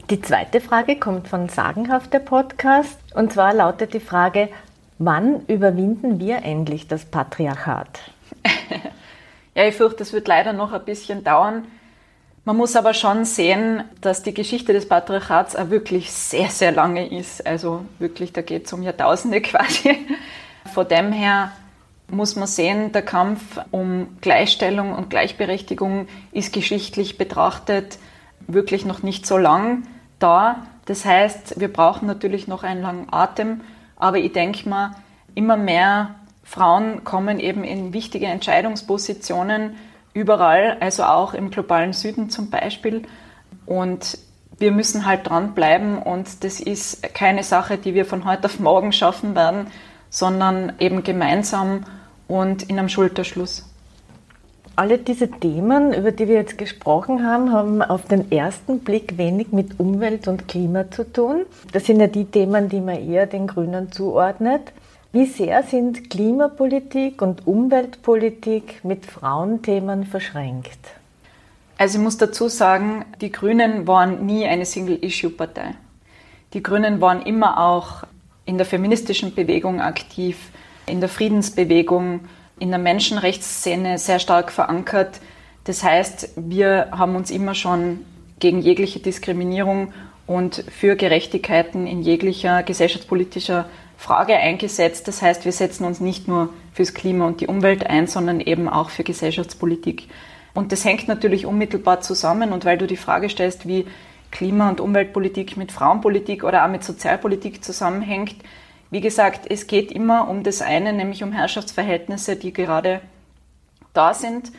Die 0.10 0.22
zweite 0.22 0.62
Frage 0.62 0.96
kommt 0.96 1.28
von 1.28 1.50
Sagenhaft 1.50 2.14
der 2.14 2.20
Podcast. 2.20 2.98
Und 3.14 3.34
zwar 3.34 3.54
lautet 3.54 3.94
die 3.94 4.00
Frage, 4.00 4.48
wann 5.00 5.46
überwinden 5.48 6.18
wir 6.18 6.44
endlich 6.44 6.88
das 6.88 7.04
Patriarchat? 7.04 8.00
ja, 9.54 9.68
ich 9.68 9.76
fürchte, 9.76 9.98
das 9.98 10.14
wird 10.14 10.30
leider 10.30 10.54
noch 10.54 10.72
ein 10.72 10.86
bisschen 10.86 11.26
dauern. 11.26 11.66
Man 12.46 12.56
muss 12.56 12.78
aber 12.78 12.94
schon 12.94 13.26
sehen, 13.26 13.84
dass 14.00 14.24
die 14.24 14.34
Geschichte 14.34 14.72
des 14.72 14.88
Patriarchats 14.88 15.58
auch 15.58 15.72
wirklich 15.72 16.10
sehr, 16.14 16.48
sehr 16.52 16.72
lange 16.72 17.14
ist. 17.14 17.46
Also 17.46 17.84
wirklich, 18.00 18.32
da 18.32 18.42
geht 18.42 18.68
es 18.68 18.72
um 18.72 18.84
Jahrtausende 18.84 19.42
quasi. 19.42 20.08
Von 20.74 20.88
dem 20.88 21.12
her 21.12 21.52
muss 22.10 22.38
man 22.38 22.48
sehen, 22.48 22.94
der 22.94 23.02
Kampf 23.02 23.60
um 23.72 24.18
Gleichstellung 24.22 24.94
und 24.94 25.10
Gleichberechtigung 25.10 26.08
ist 26.32 26.54
geschichtlich 26.54 27.18
betrachtet 27.18 28.00
wirklich 28.48 28.86
noch 28.86 29.04
nicht 29.04 29.26
so 29.26 29.38
lang 29.38 29.84
da. 30.20 30.68
Das 30.86 31.06
heißt, 31.06 31.60
wir 31.60 31.72
brauchen 31.72 32.08
natürlich 32.08 32.48
noch 32.48 32.64
einen 32.64 32.82
langen 32.82 33.08
Atem, 33.12 33.62
aber 33.96 34.18
ich 34.18 34.34
denke 34.34 34.68
mal, 34.70 34.96
immer 35.36 35.58
mehr 35.58 36.16
Frauen 36.44 37.04
kommen 37.04 37.40
eben 37.40 37.64
in 37.64 37.94
wichtige 37.94 38.28
Entscheidungspositionen 38.28 39.76
überall, 40.14 40.78
also 40.80 41.04
auch 41.04 41.34
im 41.34 41.52
globalen 41.52 41.94
Süden 41.94 42.30
zum 42.30 42.50
Beispiel. 42.50 43.04
Und 43.66 44.18
wir 44.58 44.72
müssen 44.72 45.06
halt 45.06 45.28
dranbleiben 45.28 46.00
und 46.00 46.44
das 46.44 46.60
ist 46.60 47.14
keine 47.14 47.44
Sache, 47.44 47.78
die 47.78 47.94
wir 47.94 48.06
von 48.06 48.26
heute 48.26 48.46
auf 48.46 48.60
morgen 48.60 48.92
schaffen 48.92 49.36
werden, 49.36 49.68
sondern 50.10 50.74
eben 50.80 51.04
gemeinsam 51.04 51.84
und 52.28 52.64
in 52.64 52.80
einem 52.80 52.90
Schulterschluss. 52.90 53.66
Alle 54.78 55.00
diese 55.00 55.28
Themen, 55.28 55.92
über 55.92 56.12
die 56.12 56.28
wir 56.28 56.36
jetzt 56.36 56.60
gesprochen 56.60 57.26
haben, 57.26 57.52
haben 57.52 57.82
auf 57.82 58.06
den 58.06 58.32
ersten 58.32 58.82
Blick 58.82 59.18
wenig 59.18 59.52
mit 59.52 59.80
Umwelt 59.80 60.28
und 60.28 60.48
Klima 60.48 60.92
zu 60.92 61.12
tun. 61.12 61.48
Das 61.72 61.88
sind 61.88 62.00
ja 62.00 62.06
die 62.06 62.26
Themen, 62.26 62.70
die 62.70 62.80
man 62.80 63.10
eher 63.10 63.26
den 63.26 63.48
Grünen 63.48 63.92
zuordnet. 63.92 64.72
Wie 65.12 65.26
sehr 65.26 65.64
sind 65.64 66.12
Klimapolitik 66.12 67.24
und 67.24 67.48
Umweltpolitik 67.48 68.84
mit 68.84 69.08
Frauenthemen 69.08 70.06
verschränkt? 70.06 70.78
Also 71.80 71.98
ich 71.98 72.04
muss 72.04 72.20
dazu 72.20 72.48
sagen, 72.48 73.04
die 73.20 73.32
Grünen 73.32 73.88
waren 73.88 74.28
nie 74.28 74.46
eine 74.46 74.66
Single-Issue-Partei. 74.66 75.74
Die 76.54 76.62
Grünen 76.62 77.02
waren 77.02 77.24
immer 77.24 77.60
auch 77.60 78.04
in 78.46 78.58
der 78.58 78.68
feministischen 78.68 79.34
Bewegung 79.34 79.82
aktiv, 79.82 80.38
in 80.86 81.00
der 81.00 81.10
Friedensbewegung, 81.10 82.20
in 82.60 82.70
der 82.70 82.80
Menschenrechtsszene 82.80 83.98
sehr 83.98 84.20
stark 84.20 84.52
verankert. 84.52 85.20
Das 85.64 85.84
heißt, 85.84 86.32
wir 86.36 86.90
haben 86.92 87.16
uns 87.16 87.30
immer 87.30 87.56
schon 87.56 88.00
gegen 88.40 88.62
jegliche 88.62 89.00
Diskriminierung 89.00 89.94
und 90.26 90.64
für 90.70 90.96
Gerechtigkeiten 90.96 91.88
in 91.88 92.02
jeglicher 92.02 92.64
gesellschaftspolitischer 92.64 93.66
Frage 93.98 94.36
eingesetzt. 94.36 95.08
Das 95.08 95.22
heißt, 95.22 95.46
wir 95.46 95.52
setzen 95.52 95.86
uns 95.86 96.00
nicht 96.00 96.28
nur 96.28 96.50
fürs 96.74 96.94
Klima 96.94 97.26
und 97.26 97.42
die 97.42 97.48
Umwelt 97.48 97.88
ein, 97.88 98.08
sondern 98.08 98.40
eben 98.40 98.70
auch 98.70 98.90
für 98.90 99.04
Gesellschaftspolitik. 99.04 100.08
Und 100.54 100.72
das 100.72 100.86
hängt 100.86 101.08
natürlich 101.08 101.46
unmittelbar 101.46 102.02
zusammen. 102.02 102.52
Und 102.52 102.66
weil 102.66 102.78
du 102.78 102.88
die 102.88 102.98
Frage 102.98 103.30
stellst, 103.30 103.68
wie 103.68 103.86
Klima- 104.32 104.70
und 104.70 104.82
Umweltpolitik 104.82 105.58
mit 105.58 105.72
Frauenpolitik 105.72 106.44
oder 106.44 106.66
auch 106.66 106.70
mit 106.70 106.84
Sozialpolitik 106.84 107.64
zusammenhängt, 107.64 108.36
wie 108.90 109.02
gesagt, 109.02 109.46
es 109.50 109.68
geht 109.68 109.92
immer 109.92 110.28
um 110.30 110.44
das 110.44 110.62
eine, 110.62 110.94
nämlich 110.94 111.24
um 111.24 111.32
Herrschaftsverhältnisse, 111.32 112.36
die 112.36 112.54
gerade 112.54 113.02
da 113.94 114.14
sind. 114.14 114.52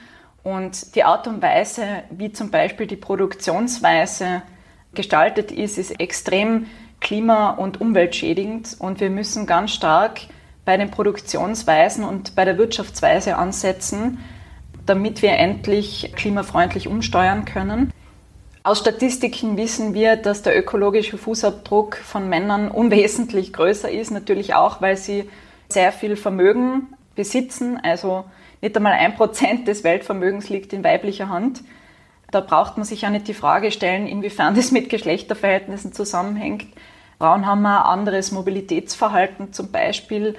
Und 0.42 0.94
die 0.94 1.04
Art 1.04 1.26
und 1.26 1.42
Weise, 1.42 1.84
wie 2.10 2.32
zum 2.32 2.50
Beispiel 2.50 2.86
die 2.86 2.96
Produktionsweise 2.96 4.42
gestaltet 4.94 5.52
ist, 5.52 5.78
ist 5.78 5.98
extrem 6.00 6.66
klima- 7.00 7.50
und 7.50 7.80
umweltschädigend. 7.80 8.76
Und 8.78 9.00
wir 9.00 9.10
müssen 9.10 9.46
ganz 9.46 9.72
stark 9.72 10.20
bei 10.64 10.76
den 10.76 10.90
Produktionsweisen 10.90 12.04
und 12.04 12.34
bei 12.34 12.44
der 12.44 12.58
Wirtschaftsweise 12.58 13.36
ansetzen, 13.36 14.18
damit 14.84 15.22
wir 15.22 15.32
endlich 15.32 16.12
klimafreundlich 16.14 16.88
umsteuern 16.88 17.44
können. 17.44 17.92
Aus 18.68 18.80
Statistiken 18.80 19.56
wissen 19.56 19.94
wir, 19.94 20.16
dass 20.16 20.42
der 20.42 20.54
ökologische 20.54 21.16
Fußabdruck 21.16 21.96
von 21.96 22.28
Männern 22.28 22.70
unwesentlich 22.70 23.54
größer 23.54 23.90
ist, 23.90 24.10
natürlich 24.10 24.52
auch, 24.52 24.82
weil 24.82 24.98
sie 24.98 25.26
sehr 25.70 25.90
viel 25.90 26.16
Vermögen 26.16 26.88
besitzen. 27.14 27.80
Also 27.82 28.26
nicht 28.60 28.76
einmal 28.76 28.92
ein 28.92 29.16
Prozent 29.16 29.68
des 29.68 29.84
Weltvermögens 29.84 30.50
liegt 30.50 30.74
in 30.74 30.84
weiblicher 30.84 31.30
Hand. 31.30 31.62
Da 32.30 32.42
braucht 32.42 32.76
man 32.76 32.84
sich 32.84 33.00
ja 33.00 33.08
nicht 33.08 33.26
die 33.26 33.32
Frage 33.32 33.70
stellen, 33.70 34.06
inwiefern 34.06 34.54
das 34.54 34.70
mit 34.70 34.90
Geschlechterverhältnissen 34.90 35.94
zusammenhängt. 35.94 36.66
Frauen 37.16 37.46
haben 37.46 37.64
ein 37.64 37.82
anderes 37.84 38.32
Mobilitätsverhalten 38.32 39.54
zum 39.54 39.72
Beispiel. 39.72 40.36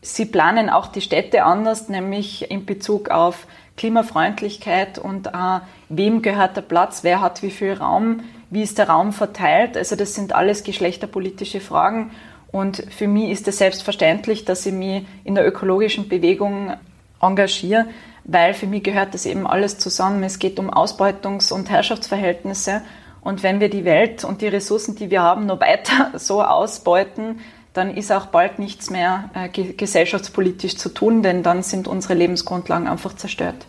Sie 0.00 0.26
planen 0.26 0.70
auch 0.70 0.86
die 0.86 1.00
Städte 1.00 1.42
anders, 1.42 1.88
nämlich 1.88 2.52
in 2.52 2.66
Bezug 2.66 3.10
auf 3.10 3.48
Klimafreundlichkeit 3.78 4.98
und 4.98 5.28
äh, 5.28 5.60
wem 5.88 6.20
gehört 6.20 6.56
der 6.56 6.62
Platz, 6.62 7.02
wer 7.02 7.22
hat 7.22 7.42
wie 7.42 7.50
viel 7.50 7.72
Raum, 7.72 8.20
wie 8.50 8.62
ist 8.62 8.76
der 8.76 8.90
Raum 8.90 9.12
verteilt. 9.12 9.76
Also 9.76 9.96
das 9.96 10.14
sind 10.14 10.34
alles 10.34 10.62
geschlechterpolitische 10.64 11.60
Fragen. 11.60 12.10
Und 12.50 12.84
für 12.90 13.08
mich 13.08 13.30
ist 13.30 13.48
es 13.48 13.58
selbstverständlich, 13.58 14.44
dass 14.44 14.66
ich 14.66 14.72
mich 14.72 15.06
in 15.24 15.34
der 15.34 15.46
ökologischen 15.46 16.08
Bewegung 16.08 16.74
engagiere, 17.20 17.86
weil 18.24 18.54
für 18.54 18.66
mich 18.66 18.82
gehört 18.82 19.14
das 19.14 19.26
eben 19.26 19.46
alles 19.46 19.78
zusammen. 19.78 20.22
Es 20.22 20.38
geht 20.38 20.58
um 20.58 20.70
Ausbeutungs- 20.70 21.52
und 21.52 21.70
Herrschaftsverhältnisse. 21.70 22.82
Und 23.20 23.42
wenn 23.42 23.60
wir 23.60 23.68
die 23.68 23.84
Welt 23.84 24.24
und 24.24 24.40
die 24.42 24.48
Ressourcen, 24.48 24.94
die 24.96 25.10
wir 25.10 25.22
haben, 25.22 25.46
noch 25.46 25.60
weiter 25.60 26.12
so 26.18 26.42
ausbeuten, 26.42 27.40
dann 27.72 27.94
ist 27.94 28.10
auch 28.12 28.26
bald 28.26 28.58
nichts 28.58 28.90
mehr 28.90 29.30
äh, 29.34 29.48
gesellschaftspolitisch 29.48 30.76
zu 30.76 30.88
tun, 30.88 31.22
denn 31.22 31.42
dann 31.42 31.62
sind 31.62 31.88
unsere 31.88 32.14
Lebensgrundlagen 32.14 32.88
einfach 32.88 33.14
zerstört. 33.14 33.66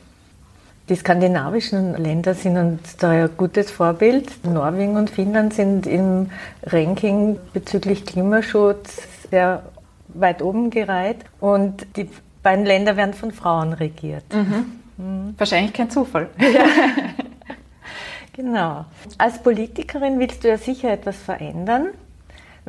Die 0.90 0.96
skandinavischen 0.96 1.96
Länder 2.02 2.34
sind 2.34 2.58
uns 2.58 2.98
da 2.98 3.12
ein 3.12 3.30
gutes 3.38 3.70
Vorbild. 3.70 4.44
Norwegen 4.44 4.96
und 4.96 5.12
Finnland 5.12 5.54
sind 5.54 5.86
im 5.86 6.32
Ranking 6.64 7.38
bezüglich 7.54 8.06
Klimaschutz 8.06 9.04
sehr 9.30 9.62
weit 10.08 10.42
oben 10.42 10.72
gereiht. 10.72 11.18
Und 11.40 11.86
die 11.96 12.10
beiden 12.42 12.66
Länder 12.66 12.98
werden 12.98 13.14
von 13.14 13.32
Frauen 13.32 13.74
regiert. 13.74 14.24
Mhm. 14.34 14.80
Mhm. 14.98 15.36
Wahrscheinlich 15.38 15.74
kein 15.74 15.92
Zufall. 15.92 16.30
Ja. 16.40 16.66
genau. 18.34 18.86
Als 19.20 19.44
Politikerin 19.44 20.18
willst 20.18 20.44
du 20.44 20.48
ja 20.48 20.58
sicher 20.58 20.92
etwas 20.92 21.18
verändern. 21.18 21.90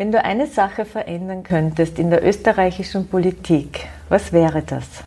Wenn 0.01 0.13
du 0.13 0.25
eine 0.25 0.47
Sache 0.47 0.87
verändern 0.87 1.43
könntest 1.43 1.99
in 1.99 2.09
der 2.09 2.27
österreichischen 2.27 3.09
Politik, 3.09 3.87
was 4.09 4.33
wäre 4.33 4.63
das? 4.63 5.05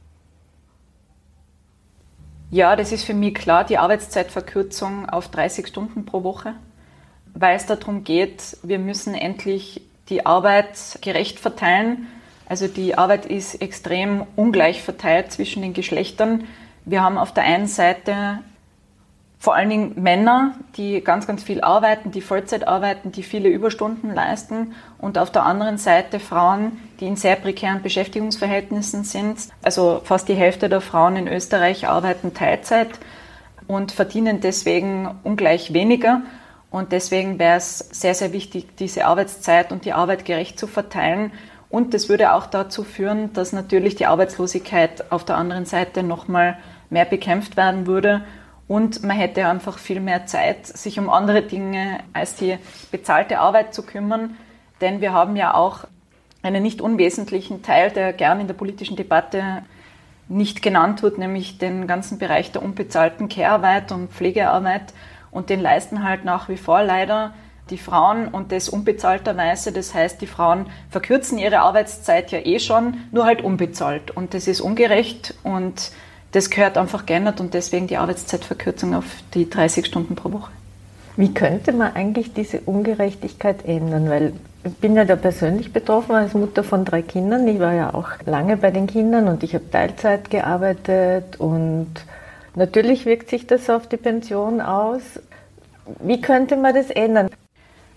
Ja, 2.51 2.75
das 2.75 2.91
ist 2.91 3.03
für 3.03 3.15
mich 3.15 3.33
klar, 3.33 3.63
die 3.63 3.79
Arbeitszeitverkürzung 3.79 5.09
auf 5.09 5.29
30 5.29 5.65
Stunden 5.65 6.05
pro 6.05 6.23
Woche, 6.23 6.53
weil 7.33 7.55
es 7.55 7.65
darum 7.65 8.03
geht, 8.03 8.55
wir 8.61 8.77
müssen 8.77 9.15
endlich 9.15 9.81
die 10.09 10.27
Arbeit 10.27 10.99
gerecht 11.01 11.39
verteilen. 11.39 12.05
Also 12.47 12.67
die 12.67 12.95
Arbeit 12.95 13.25
ist 13.25 13.63
extrem 13.63 14.27
ungleich 14.35 14.83
verteilt 14.83 15.31
zwischen 15.31 15.63
den 15.63 15.73
Geschlechtern. 15.73 16.43
Wir 16.85 17.01
haben 17.01 17.17
auf 17.17 17.33
der 17.33 17.45
einen 17.45 17.65
Seite 17.65 18.41
vor 19.43 19.55
allen 19.55 19.69
Dingen 19.69 20.01
Männer, 20.01 20.53
die 20.77 21.01
ganz, 21.01 21.27
ganz 21.27 21.43
viel 21.43 21.59
arbeiten, 21.59 22.11
die 22.11 22.21
Vollzeit 22.21 22.65
arbeiten, 22.65 23.11
die 23.11 23.23
viele 23.23 23.49
Überstunden 23.49 24.15
leisten 24.15 24.73
und 24.99 25.17
auf 25.17 25.33
der 25.33 25.43
anderen 25.43 25.77
Seite 25.77 26.21
Frauen, 26.21 26.79
die 27.01 27.07
in 27.07 27.17
sehr 27.17 27.35
prekären 27.35 27.81
Beschäftigungsverhältnissen 27.81 29.03
sind. 29.03 29.37
Also 29.61 29.99
fast 30.05 30.29
die 30.29 30.33
Hälfte 30.33 30.69
der 30.69 30.79
Frauen 30.79 31.17
in 31.17 31.27
Österreich 31.27 31.89
arbeiten 31.89 32.33
Teilzeit 32.33 32.87
und 33.67 33.91
verdienen 33.91 34.39
deswegen 34.39 35.13
ungleich 35.25 35.73
weniger. 35.73 36.21
Und 36.71 36.93
deswegen 36.93 37.37
wäre 37.37 37.57
es 37.57 37.79
sehr, 37.79 38.15
sehr 38.15 38.31
wichtig, 38.31 38.77
diese 38.77 39.03
Arbeitszeit 39.03 39.73
und 39.73 39.83
die 39.83 39.91
Arbeit 39.91 40.23
gerecht 40.23 40.57
zu 40.57 40.67
verteilen. 40.67 41.33
Und 41.69 41.93
das 41.93 42.07
würde 42.07 42.31
auch 42.31 42.45
dazu 42.45 42.85
führen, 42.85 43.33
dass 43.33 43.51
natürlich 43.51 43.95
die 43.95 44.05
Arbeitslosigkeit 44.05 45.11
auf 45.11 45.25
der 45.25 45.35
anderen 45.35 45.65
Seite 45.65 46.01
nochmal 46.01 46.57
mehr 46.89 47.03
bekämpft 47.03 47.57
werden 47.57 47.87
würde 47.87 48.23
und 48.67 49.03
man 49.03 49.17
hätte 49.17 49.47
einfach 49.47 49.77
viel 49.77 49.99
mehr 49.99 50.25
Zeit, 50.25 50.65
sich 50.65 50.97
um 50.97 51.09
andere 51.09 51.41
Dinge 51.41 51.99
als 52.13 52.35
die 52.35 52.57
bezahlte 52.91 53.39
Arbeit 53.39 53.73
zu 53.73 53.83
kümmern. 53.83 54.37
Denn 54.81 55.01
wir 55.01 55.13
haben 55.13 55.35
ja 55.35 55.53
auch 55.53 55.85
einen 56.41 56.63
nicht 56.63 56.81
unwesentlichen 56.81 57.61
Teil, 57.61 57.91
der 57.91 58.13
gern 58.13 58.39
in 58.39 58.47
der 58.47 58.53
politischen 58.53 58.95
Debatte 58.95 59.63
nicht 60.27 60.61
genannt 60.61 61.03
wird, 61.03 61.17
nämlich 61.17 61.57
den 61.57 61.87
ganzen 61.87 62.17
Bereich 62.17 62.51
der 62.51 62.63
unbezahlten 62.63 63.29
Care-Arbeit 63.29 63.91
und 63.91 64.11
Pflegearbeit. 64.11 64.93
Und 65.31 65.49
den 65.49 65.59
leisten 65.59 66.03
halt 66.03 66.25
nach 66.25 66.47
wie 66.49 66.57
vor 66.57 66.83
leider 66.83 67.33
die 67.69 67.77
Frauen 67.77 68.27
und 68.27 68.51
das 68.51 68.69
unbezahlterweise. 68.69 69.71
Das 69.71 69.93
heißt, 69.93 70.21
die 70.21 70.27
Frauen 70.27 70.67
verkürzen 70.89 71.37
ihre 71.37 71.59
Arbeitszeit 71.59 72.31
ja 72.31 72.39
eh 72.39 72.59
schon, 72.59 72.97
nur 73.11 73.25
halt 73.25 73.41
unbezahlt. 73.41 74.11
Und 74.11 74.33
das 74.33 74.47
ist 74.47 74.61
ungerecht 74.61 75.33
und 75.43 75.91
das 76.33 76.49
gehört 76.49 76.77
einfach 76.77 77.05
geändert 77.05 77.39
und 77.39 77.53
deswegen 77.53 77.87
die 77.87 77.97
Arbeitszeitverkürzung 77.97 78.95
auf 78.95 79.05
die 79.33 79.49
30 79.49 79.85
Stunden 79.85 80.15
pro 80.15 80.33
Woche. 80.33 80.51
Wie 81.15 81.31
könnte 81.31 81.71
man 81.71 81.95
eigentlich 81.95 82.33
diese 82.33 82.61
Ungerechtigkeit 82.61 83.65
ändern? 83.65 84.09
Weil 84.09 84.33
ich 84.63 84.73
bin 84.73 84.95
ja 84.95 85.05
da 85.05 85.15
persönlich 85.15 85.71
betroffen 85.71 86.15
als 86.15 86.33
Mutter 86.33 86.63
von 86.63 86.85
drei 86.85 87.03
Kindern. 87.03 87.47
Ich 87.47 87.59
war 87.59 87.73
ja 87.73 87.93
auch 87.93 88.09
lange 88.25 88.57
bei 88.57 88.71
den 88.71 88.87
Kindern 88.87 89.27
und 89.27 89.43
ich 89.43 89.53
habe 89.53 89.69
Teilzeit 89.69 90.31
gearbeitet 90.31 91.39
und 91.39 91.91
natürlich 92.55 93.05
wirkt 93.05 93.29
sich 93.29 93.45
das 93.45 93.69
auf 93.69 93.87
die 93.87 93.97
Pension 93.97 94.59
aus. 94.59 95.01
Wie 95.99 96.19
könnte 96.19 96.57
man 96.57 96.73
das 96.73 96.89
ändern? 96.89 97.29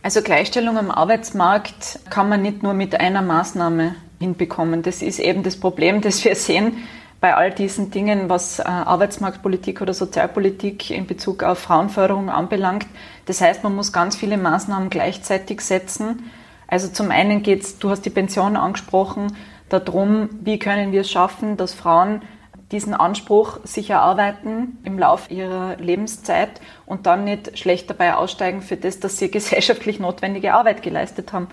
Also 0.03 0.21
Gleichstellung 0.21 0.77
am 0.77 0.91
Arbeitsmarkt 0.91 2.01
kann 2.11 2.29
man 2.29 2.43
nicht 2.43 2.63
nur 2.63 2.75
mit 2.75 3.01
einer 3.01 3.23
Maßnahme 3.23 3.95
hinbekommen. 4.21 4.83
Das 4.83 5.01
ist 5.01 5.21
eben 5.21 5.43
das 5.43 5.57
Problem, 5.57 6.03
das 6.03 6.23
wir 6.23 6.35
sehen 6.37 6.77
bei 7.27 7.35
all 7.35 7.51
diesen 7.51 7.91
Dingen, 7.91 8.29
was 8.29 8.61
äh, 8.61 8.63
Arbeitsmarktpolitik 8.63 9.81
oder 9.81 9.95
Sozialpolitik 9.95 10.93
in 10.93 11.09
Bezug 11.09 11.43
auf 11.43 11.59
Frauenförderung 11.59 12.31
anbelangt. 12.31 12.87
Das 13.25 13.41
heißt, 13.41 13.65
man 13.65 13.75
muss 13.75 13.93
ganz 13.93 14.15
viele 14.15 14.37
Maßnahmen 14.37 14.91
gleichzeitig 14.91 15.61
setzen. 15.61 16.31
Also 16.69 16.87
zum 16.87 17.11
einen 17.11 17.43
geht 17.43 17.65
es, 17.65 17.81
du 17.81 17.91
hast 17.91 18.03
die 18.03 18.11
Pension 18.11 18.57
angesprochen, 18.57 19.37
darum, 19.69 20.29
wie 20.41 20.61
können 20.61 20.93
wir 20.93 21.01
es 21.01 21.11
schaffen, 21.11 21.57
dass 21.57 21.75
Frauen 21.75 22.23
diesen 22.71 22.95
Anspruch 22.95 23.59
sich 23.65 23.91
erarbeiten 23.91 24.79
im 24.85 24.97
Laufe 24.97 25.35
ihrer 25.35 25.75
Lebenszeit 25.79 26.61
und 26.87 27.07
dann 27.07 27.25
nicht 27.25 27.59
schlecht 27.59 27.91
dabei 27.91 28.15
aussteigen 28.15 28.63
für 28.63 28.77
das, 28.77 29.01
dass 29.01 29.19
sie 29.19 29.31
gesellschaftlich 29.33 29.99
notwendige 29.99 30.55
Arbeit 30.55 30.81
geleistet 30.81 31.33
haben. 31.33 31.49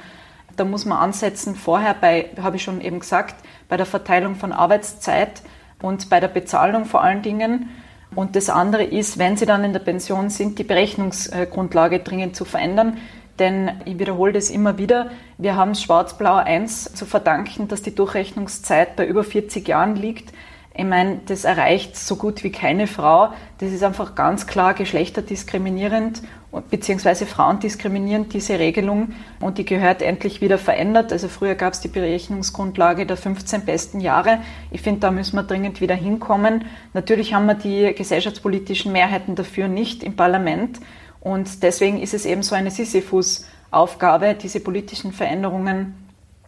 Da 0.56 0.66
muss 0.66 0.86
man 0.86 1.00
ansetzen, 1.00 1.56
vorher 1.56 1.96
bei, 1.96 2.30
habe 2.40 2.58
ich 2.58 2.64
schon 2.64 2.80
eben 2.80 3.00
gesagt, 3.00 3.38
bei 3.70 3.78
der 3.78 3.88
Verteilung 3.88 4.36
von 4.36 4.52
Arbeitszeit 4.52 5.42
und 5.84 6.10
bei 6.10 6.20
der 6.20 6.30
Bezahlung 6.30 6.86
vor 6.86 7.04
allen 7.04 7.22
Dingen. 7.22 7.70
Und 8.16 8.36
das 8.36 8.50
andere 8.50 8.84
ist, 8.84 9.20
wenn 9.20 9.38
sie 9.38 9.46
dann 9.46 9.64
in 9.64 9.74
der 9.74 9.80
Pension 9.80 10.30
sind, 10.30 10.58
die 10.58 10.64
Berechnungsgrundlage 10.64 12.00
dringend 12.00 12.36
zu 12.36 12.46
verändern. 12.46 12.98
Denn 13.38 13.72
ich 13.86 14.00
wiederhole 14.00 14.32
das 14.32 14.50
immer 14.50 14.78
wieder, 14.78 15.12
wir 15.38 15.56
haben 15.56 15.76
Schwarz-Blau 15.76 16.36
1 16.36 16.94
zu 16.94 17.06
verdanken, 17.06 17.68
dass 17.68 17.82
die 17.82 17.94
Durchrechnungszeit 17.94 18.96
bei 18.96 19.06
über 19.06 19.24
40 19.24 19.68
Jahren 19.68 19.96
liegt. 19.96 20.34
Ich 20.76 20.86
meine, 20.86 21.20
das 21.28 21.44
erreicht 21.44 21.96
so 21.96 22.16
gut 22.16 22.44
wie 22.44 22.52
keine 22.52 22.88
Frau. 22.88 23.30
Das 23.60 23.72
ist 23.72 23.84
einfach 23.84 24.16
ganz 24.16 24.48
klar 24.48 24.74
geschlechterdiskriminierend 24.74 26.24
beziehungsweise 26.70 27.26
frauendiskriminierend, 27.26 28.34
diese 28.34 28.60
Regelung. 28.60 29.14
Und 29.40 29.58
die 29.58 29.66
gehört 29.66 30.02
endlich 30.02 30.42
wieder 30.42 30.58
verändert. 30.58 31.12
Also 31.12 31.28
früher 31.28 31.56
gab 31.56 31.74
es 31.74 31.82
die 31.82 31.88
Berechnungsgrundlage 31.88 33.06
der 33.06 33.18
15 33.18 33.66
besten 33.66 34.00
Jahre. 34.00 34.40
Ich 34.72 34.82
finde, 34.82 35.02
da 35.02 35.12
müssen 35.12 35.36
wir 35.36 35.44
dringend 35.44 35.82
wieder 35.82 35.96
hinkommen. 35.96 36.66
Natürlich 36.94 37.34
haben 37.34 37.48
wir 37.48 37.56
die 37.56 37.94
gesellschaftspolitischen 37.96 38.92
Mehrheiten 38.92 39.36
dafür 39.36 39.68
nicht 39.68 40.04
im 40.04 40.16
Parlament. 40.16 40.80
Und 41.20 41.64
deswegen 41.64 42.02
ist 42.02 42.14
es 42.14 42.26
eben 42.26 42.44
so 42.44 42.54
eine 42.54 42.70
Sisyphus-Aufgabe, 42.70 44.36
diese 44.36 44.60
politischen 44.60 45.14
Veränderungen 45.14 45.96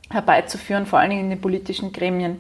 herbeizuführen, 0.10 0.86
vor 0.86 1.00
allen 1.00 1.10
Dingen 1.10 1.24
in 1.24 1.30
den 1.32 1.42
politischen 1.42 1.92
Gremien. 1.92 2.40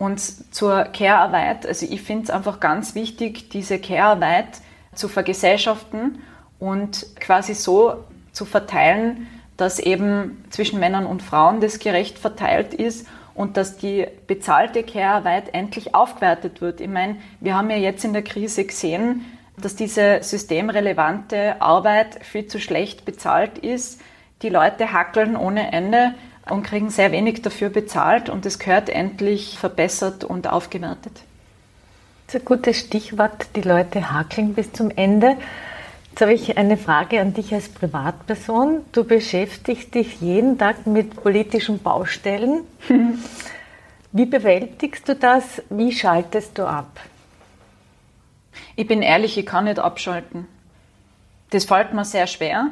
Und 0.00 0.18
zur 0.54 0.84
Care-Arbeit, 0.84 1.66
also 1.66 1.84
ich 1.84 2.00
finde 2.00 2.24
es 2.24 2.30
einfach 2.30 2.58
ganz 2.58 2.94
wichtig, 2.94 3.50
diese 3.50 3.78
Care-Arbeit 3.78 4.62
zu 4.94 5.08
vergesellschaften 5.08 6.22
und 6.58 7.04
quasi 7.20 7.52
so 7.52 8.02
zu 8.32 8.46
verteilen, 8.46 9.26
dass 9.58 9.78
eben 9.78 10.42
zwischen 10.48 10.80
Männern 10.80 11.04
und 11.04 11.22
Frauen 11.22 11.60
das 11.60 11.78
gerecht 11.80 12.18
verteilt 12.18 12.72
ist 12.72 13.06
und 13.34 13.58
dass 13.58 13.76
die 13.76 14.06
bezahlte 14.26 14.84
Care-Arbeit 14.84 15.52
endlich 15.52 15.94
aufgewertet 15.94 16.62
wird. 16.62 16.80
Ich 16.80 16.88
meine, 16.88 17.16
wir 17.40 17.54
haben 17.54 17.68
ja 17.68 17.76
jetzt 17.76 18.02
in 18.02 18.14
der 18.14 18.24
Krise 18.24 18.64
gesehen, 18.64 19.26
dass 19.58 19.76
diese 19.76 20.22
systemrelevante 20.22 21.60
Arbeit 21.60 22.24
viel 22.24 22.46
zu 22.46 22.58
schlecht 22.58 23.04
bezahlt 23.04 23.58
ist. 23.58 24.00
Die 24.40 24.48
Leute 24.48 24.94
hackeln 24.94 25.36
ohne 25.36 25.74
Ende 25.74 26.14
und 26.50 26.62
kriegen 26.62 26.90
sehr 26.90 27.12
wenig 27.12 27.42
dafür 27.42 27.68
bezahlt 27.68 28.28
und 28.28 28.46
es 28.46 28.58
gehört 28.58 28.88
endlich 28.88 29.58
verbessert 29.58 30.24
und 30.24 30.48
aufgewertet. 30.48 31.12
Das 32.26 32.36
ist 32.36 32.42
ein 32.42 32.44
gutes 32.44 32.78
Stichwort, 32.78 33.48
die 33.56 33.62
Leute 33.62 34.12
hakeln 34.12 34.54
bis 34.54 34.72
zum 34.72 34.90
Ende. 34.90 35.36
Jetzt 36.10 36.20
habe 36.22 36.32
ich 36.32 36.56
eine 36.56 36.76
Frage 36.76 37.20
an 37.20 37.34
dich 37.34 37.54
als 37.54 37.68
Privatperson. 37.68 38.84
Du 38.92 39.04
beschäftigst 39.04 39.94
dich 39.94 40.20
jeden 40.20 40.58
Tag 40.58 40.86
mit 40.86 41.22
politischen 41.22 41.78
Baustellen. 41.78 42.62
Wie 44.12 44.26
bewältigst 44.26 45.08
du 45.08 45.14
das? 45.14 45.62
Wie 45.70 45.92
schaltest 45.92 46.58
du 46.58 46.66
ab? 46.66 47.00
Ich 48.74 48.86
bin 48.86 49.02
ehrlich, 49.02 49.38
ich 49.38 49.46
kann 49.46 49.64
nicht 49.64 49.78
abschalten. 49.78 50.46
Das 51.50 51.64
fällt 51.64 51.94
mir 51.94 52.04
sehr 52.04 52.26
schwer 52.26 52.68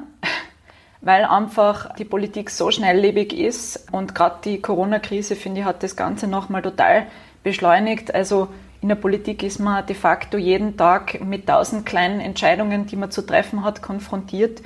weil 1.00 1.24
einfach 1.24 1.94
die 1.96 2.04
Politik 2.04 2.50
so 2.50 2.70
schnelllebig 2.70 3.32
ist 3.38 3.92
und 3.92 4.14
gerade 4.14 4.38
die 4.44 4.60
Corona-Krise, 4.60 5.36
finde 5.36 5.60
ich, 5.60 5.66
hat 5.66 5.82
das 5.82 5.96
Ganze 5.96 6.26
nochmal 6.26 6.62
total 6.62 7.06
beschleunigt. 7.42 8.14
Also 8.14 8.48
in 8.80 8.88
der 8.88 8.96
Politik 8.96 9.42
ist 9.42 9.58
man 9.58 9.86
de 9.86 9.94
facto 9.94 10.38
jeden 10.38 10.76
Tag 10.76 11.20
mit 11.24 11.46
tausend 11.46 11.86
kleinen 11.86 12.20
Entscheidungen, 12.20 12.86
die 12.86 12.96
man 12.96 13.10
zu 13.10 13.22
treffen 13.22 13.64
hat, 13.64 13.82
konfrontiert 13.82 14.62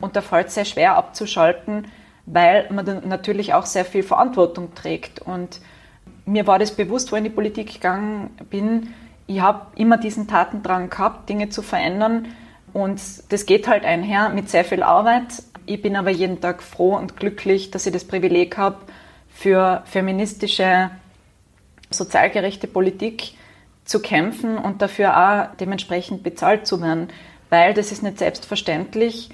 und 0.00 0.16
da 0.16 0.20
fällt 0.20 0.48
es 0.48 0.54
sehr 0.54 0.64
schwer 0.64 0.96
abzuschalten, 0.96 1.86
weil 2.26 2.66
man 2.70 2.84
dann 2.84 3.08
natürlich 3.08 3.54
auch 3.54 3.66
sehr 3.66 3.84
viel 3.84 4.02
Verantwortung 4.02 4.74
trägt. 4.74 5.20
Und 5.20 5.60
mir 6.26 6.46
war 6.46 6.58
das 6.58 6.72
bewusst, 6.72 7.12
wo 7.12 7.16
ich 7.16 7.20
in 7.20 7.24
die 7.24 7.30
Politik 7.30 7.72
gegangen 7.72 8.30
bin. 8.50 8.94
Ich 9.26 9.40
habe 9.40 9.66
immer 9.76 9.96
diesen 9.96 10.28
Tatendrang 10.28 10.90
gehabt, 10.90 11.28
Dinge 11.28 11.48
zu 11.48 11.62
verändern. 11.62 12.28
Und 12.72 13.00
das 13.30 13.46
geht 13.46 13.68
halt 13.68 13.84
einher 13.84 14.30
mit 14.30 14.50
sehr 14.50 14.64
viel 14.64 14.82
Arbeit, 14.82 15.42
ich 15.66 15.82
bin 15.82 15.96
aber 15.96 16.10
jeden 16.10 16.40
Tag 16.40 16.62
froh 16.62 16.96
und 16.96 17.16
glücklich, 17.16 17.70
dass 17.70 17.86
ich 17.86 17.92
das 17.92 18.04
Privileg 18.04 18.56
habe, 18.56 18.78
für 19.34 19.82
feministische, 19.86 20.90
sozialgerechte 21.90 22.66
Politik 22.66 23.34
zu 23.84 24.00
kämpfen 24.00 24.56
und 24.58 24.80
dafür 24.80 25.16
auch 25.16 25.56
dementsprechend 25.56 26.22
bezahlt 26.22 26.66
zu 26.66 26.80
werden, 26.80 27.08
weil 27.50 27.74
das 27.74 27.92
ist 27.92 28.02
nicht 28.02 28.18
selbstverständlich 28.18 29.30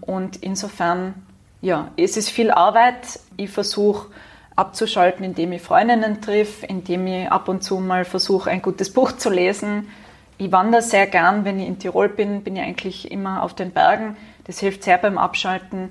und 0.00 0.36
insofern, 0.36 1.14
ja, 1.60 1.90
es 1.96 2.16
ist 2.16 2.30
viel 2.30 2.50
Arbeit. 2.50 3.20
Ich 3.36 3.50
versuche 3.50 4.10
abzuschalten, 4.56 5.24
indem 5.24 5.52
ich 5.52 5.62
Freundinnen 5.62 6.20
triff, 6.20 6.62
indem 6.62 7.06
ich 7.06 7.30
ab 7.30 7.48
und 7.48 7.62
zu 7.62 7.78
mal 7.78 8.04
versuche, 8.04 8.50
ein 8.50 8.62
gutes 8.62 8.92
Buch 8.92 9.12
zu 9.12 9.30
lesen. 9.30 9.88
Ich 10.36 10.50
wandere 10.50 10.82
sehr 10.82 11.06
gern, 11.06 11.44
wenn 11.44 11.60
ich 11.60 11.68
in 11.68 11.78
Tirol 11.78 12.08
bin, 12.08 12.42
bin 12.42 12.56
ich 12.56 12.62
eigentlich 12.62 13.10
immer 13.10 13.42
auf 13.42 13.54
den 13.54 13.70
Bergen. 13.70 14.16
Das 14.44 14.58
hilft 14.58 14.82
sehr 14.82 14.98
beim 14.98 15.16
Abschalten. 15.16 15.90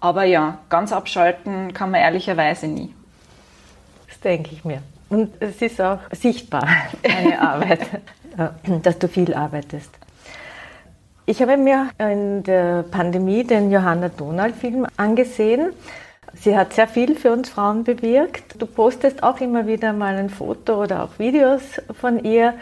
Aber 0.00 0.24
ja, 0.24 0.58
ganz 0.68 0.92
abschalten 0.92 1.72
kann 1.72 1.90
man 1.90 2.00
ehrlicherweise 2.00 2.68
nie. 2.68 2.94
Das 4.08 4.20
denke 4.20 4.50
ich 4.52 4.64
mir. 4.64 4.82
Und 5.08 5.32
es 5.40 5.60
ist 5.60 5.80
auch 5.80 5.98
sichtbar, 6.12 6.66
deine 7.02 7.40
Arbeit, 7.40 7.80
dass 8.82 8.98
du 8.98 9.08
viel 9.08 9.34
arbeitest. 9.34 9.90
Ich 11.26 11.40
habe 11.40 11.56
mir 11.56 11.88
in 11.98 12.42
der 12.42 12.82
Pandemie 12.82 13.44
den 13.44 13.70
Johanna 13.70 14.10
Donald-Film 14.10 14.86
angesehen. 14.96 15.72
Sie 16.34 16.56
hat 16.56 16.74
sehr 16.74 16.86
viel 16.86 17.16
für 17.16 17.32
uns 17.32 17.48
Frauen 17.48 17.84
bewirkt. 17.84 18.60
Du 18.60 18.66
postest 18.66 19.22
auch 19.22 19.40
immer 19.40 19.66
wieder 19.66 19.92
mal 19.92 20.16
ein 20.16 20.28
Foto 20.28 20.82
oder 20.82 21.02
auch 21.02 21.18
Videos 21.18 21.62
von 21.98 22.22
ihr. 22.24 22.54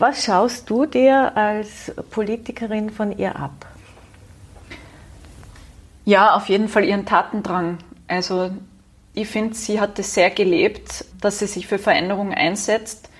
Was 0.00 0.22
schaust 0.22 0.70
du 0.70 0.86
dir 0.86 1.36
als 1.36 1.92
Politikerin 2.10 2.88
von 2.88 3.18
ihr 3.18 3.34
ab? 3.34 3.66
Ja, 6.04 6.36
auf 6.36 6.48
jeden 6.48 6.68
Fall 6.68 6.84
ihren 6.84 7.04
Tatendrang. 7.04 7.78
Also 8.06 8.52
ich 9.12 9.26
finde, 9.26 9.56
sie 9.56 9.80
hat 9.80 9.98
es 9.98 10.14
sehr 10.14 10.30
gelebt, 10.30 11.04
dass 11.20 11.40
sie 11.40 11.48
sich 11.48 11.66
für 11.66 11.80
Veränderungen 11.80 12.32
einsetzt. 12.32 13.10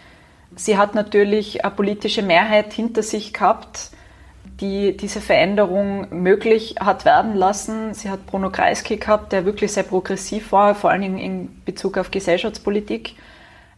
Sie 0.55 0.79
hat 0.79 0.95
natürlich 0.95 1.65
eine 1.65 1.75
politische 1.75 2.23
Mehrheit 2.23 2.73
hinter 2.73 3.03
sich 3.03 3.33
gehabt, 3.33 3.91
die 4.61 4.97
diese 4.97 5.21
Veränderung 5.21 6.07
möglich 6.23 6.77
hat 6.79 7.05
werden 7.05 7.35
lassen. 7.35 7.93
Sie 7.93 8.09
hat 8.09 8.25
Bruno 8.27 8.51
Kreisky 8.51 8.99
gehabt, 8.99 9.33
der 9.33 9.45
wirklich 9.45 9.73
sehr 9.73 9.83
progressiv 9.83 10.53
war, 10.53 10.77
vor 10.77 10.91
allen 10.91 11.03
Dingen 11.03 11.19
in 11.19 11.63
Bezug 11.65 11.99
auf 11.99 12.13
Gesellschaftspolitik. 12.13 13.17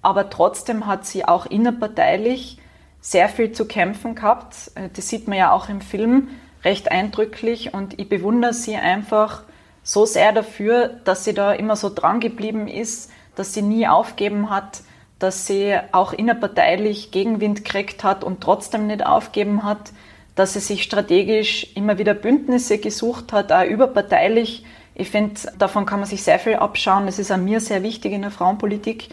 Aber 0.03 0.29
trotzdem 0.29 0.87
hat 0.87 1.07
sie 1.07 1.25
auch 1.25 1.47
innerparteilich 1.47 2.60
sehr 3.01 3.29
viel 3.29 3.53
zu 3.53 3.67
kämpfen 3.67 4.15
gehabt. 4.15 4.71
Das 4.95 5.09
sieht 5.09 5.29
man 5.29 5.39
ja 5.39 5.53
auch 5.53 5.69
im 5.69 5.81
Film 5.81 6.29
recht 6.65 6.91
eindrücklich 6.91 7.73
und 7.73 7.99
ich 7.99 8.09
bewundere 8.09 8.53
sie 8.53 8.77
einfach 8.77 9.43
so 9.83 10.05
sehr 10.05 10.33
dafür, 10.33 10.89
dass 11.05 11.25
sie 11.25 11.35
da 11.35 11.53
immer 11.53 11.77
so 11.77 11.91
dran 11.93 12.21
geblieben 12.21 12.69
ist, 12.69 13.11
dass 13.35 13.55
sie 13.55 13.63
nie 13.63 13.89
aufgeben 13.89 14.51
hat, 14.51 14.83
dass 15.19 15.47
sie 15.47 15.75
auch 15.93 16.13
innerparteilich 16.13 17.11
Gegenwind 17.11 17.65
gekriegt 17.65 18.05
hat 18.05 18.25
und 18.25 18.43
trotzdem 18.43 18.87
nicht 18.87 19.05
aufgeben 19.05 19.65
hat, 19.65 19.93
dass 20.35 20.53
sie 20.53 20.61
sich 20.61 20.83
strategisch 20.83 21.75
immer 21.75 21.99
wieder 21.99 22.15
Bündnisse 22.15 22.79
gesucht 22.79 23.33
hat, 23.33 23.53
auch 23.53 23.65
überparteilich. 23.65 24.65
Ich 24.95 25.11
finde, 25.11 25.41
davon 25.59 25.87
kann 25.87 26.01
man 26.01 26.09
sich 26.09 26.23
sehr 26.23 26.39
viel 26.39 26.57
abschauen. 26.57 27.07
Das 27.07 27.19
ist 27.19 27.31
an 27.31 27.45
mir 27.45 27.61
sehr 27.61 27.83
wichtig 27.83 28.13
in 28.13 28.23
der 28.23 28.31
Frauenpolitik, 28.31 29.09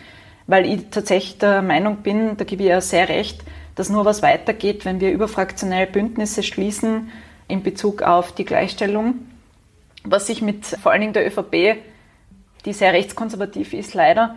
weil 0.48 0.66
ich 0.66 0.90
tatsächlich 0.92 1.38
der 1.38 1.62
Meinung 1.62 1.98
bin, 1.98 2.38
da 2.38 2.44
gebe 2.44 2.64
ich 2.64 2.70
ja 2.70 2.82
sehr 2.82 3.10
recht, 3.10 3.42
dass 3.78 3.90
nur 3.90 4.04
was 4.04 4.22
weitergeht, 4.22 4.84
wenn 4.84 5.00
wir 5.00 5.12
überfraktionell 5.12 5.88
Bündnisse 5.88 6.44
schließen 6.44 7.12
in 7.48 7.64
Bezug 7.64 8.02
auf 8.02 8.34
die 8.34 8.44
Gleichstellung. 8.44 9.20
Was 10.04 10.28
sich 10.28 10.42
mit 10.42 10.66
vor 10.66 10.92
allen 10.92 11.02
Dingen 11.02 11.14
der 11.14 11.28
ÖVP, 11.28 11.78
die 12.66 12.74
sehr 12.74 12.92
rechtskonservativ 12.92 13.74
ist, 13.74 13.94
leider 13.94 14.36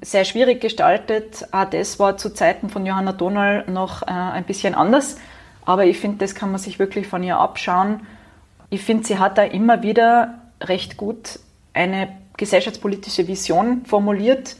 sehr 0.00 0.24
schwierig 0.24 0.60
gestaltet. 0.60 1.46
Auch 1.50 1.64
das 1.64 1.98
war 1.98 2.16
zu 2.16 2.32
Zeiten 2.32 2.70
von 2.70 2.86
Johanna 2.86 3.12
Donal 3.12 3.64
noch 3.68 4.02
äh, 4.02 4.06
ein 4.06 4.44
bisschen 4.44 4.74
anders. 4.74 5.16
Aber 5.64 5.84
ich 5.84 5.98
finde, 5.98 6.18
das 6.18 6.34
kann 6.34 6.50
man 6.50 6.60
sich 6.60 6.78
wirklich 6.78 7.08
von 7.08 7.22
ihr 7.22 7.38
abschauen. 7.38 8.06
Ich 8.70 8.82
finde, 8.82 9.06
sie 9.06 9.18
hat 9.18 9.38
da 9.38 9.42
immer 9.42 9.82
wieder 9.82 10.34
recht 10.62 10.96
gut 10.96 11.40
eine 11.74 12.08
gesellschaftspolitische 12.36 13.26
Vision 13.26 13.84
formuliert, 13.86 14.56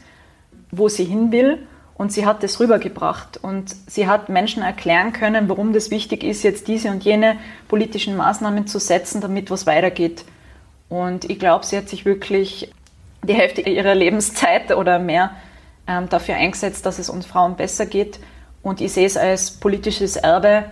wo 0.71 0.89
sie 0.89 1.05
hin 1.05 1.31
will. 1.31 1.67
Und 1.99 2.13
sie 2.13 2.25
hat 2.25 2.43
das 2.43 2.61
rübergebracht. 2.61 3.35
Und 3.43 3.75
sie 3.87 4.07
hat 4.07 4.29
Menschen 4.29 4.63
erklären 4.63 5.11
können, 5.11 5.49
warum 5.49 5.73
das 5.73 5.91
wichtig 5.91 6.23
ist, 6.23 6.43
jetzt 6.43 6.69
diese 6.69 6.91
und 6.91 7.03
jene 7.03 7.35
politischen 7.67 8.15
Maßnahmen 8.15 8.67
zu 8.67 8.79
setzen, 8.79 9.19
damit 9.19 9.51
was 9.51 9.67
weitergeht. 9.67 10.23
Und 10.87 11.29
ich 11.29 11.37
glaube, 11.39 11.65
sie 11.65 11.75
hat 11.75 11.89
sich 11.89 12.05
wirklich 12.05 12.71
die 13.21 13.33
Hälfte 13.33 13.59
ihrer 13.59 13.95
Lebenszeit 13.95 14.71
oder 14.71 14.97
mehr 14.97 15.31
ähm, 15.87 16.07
dafür 16.07 16.35
eingesetzt, 16.35 16.85
dass 16.85 16.99
es 16.99 17.09
uns 17.09 17.25
Frauen 17.25 17.57
besser 17.57 17.85
geht. 17.85 18.21
Und 18.63 18.79
ich 18.79 18.93
sehe 18.93 19.05
es 19.05 19.17
als 19.17 19.51
politisches 19.51 20.15
Erbe, 20.15 20.71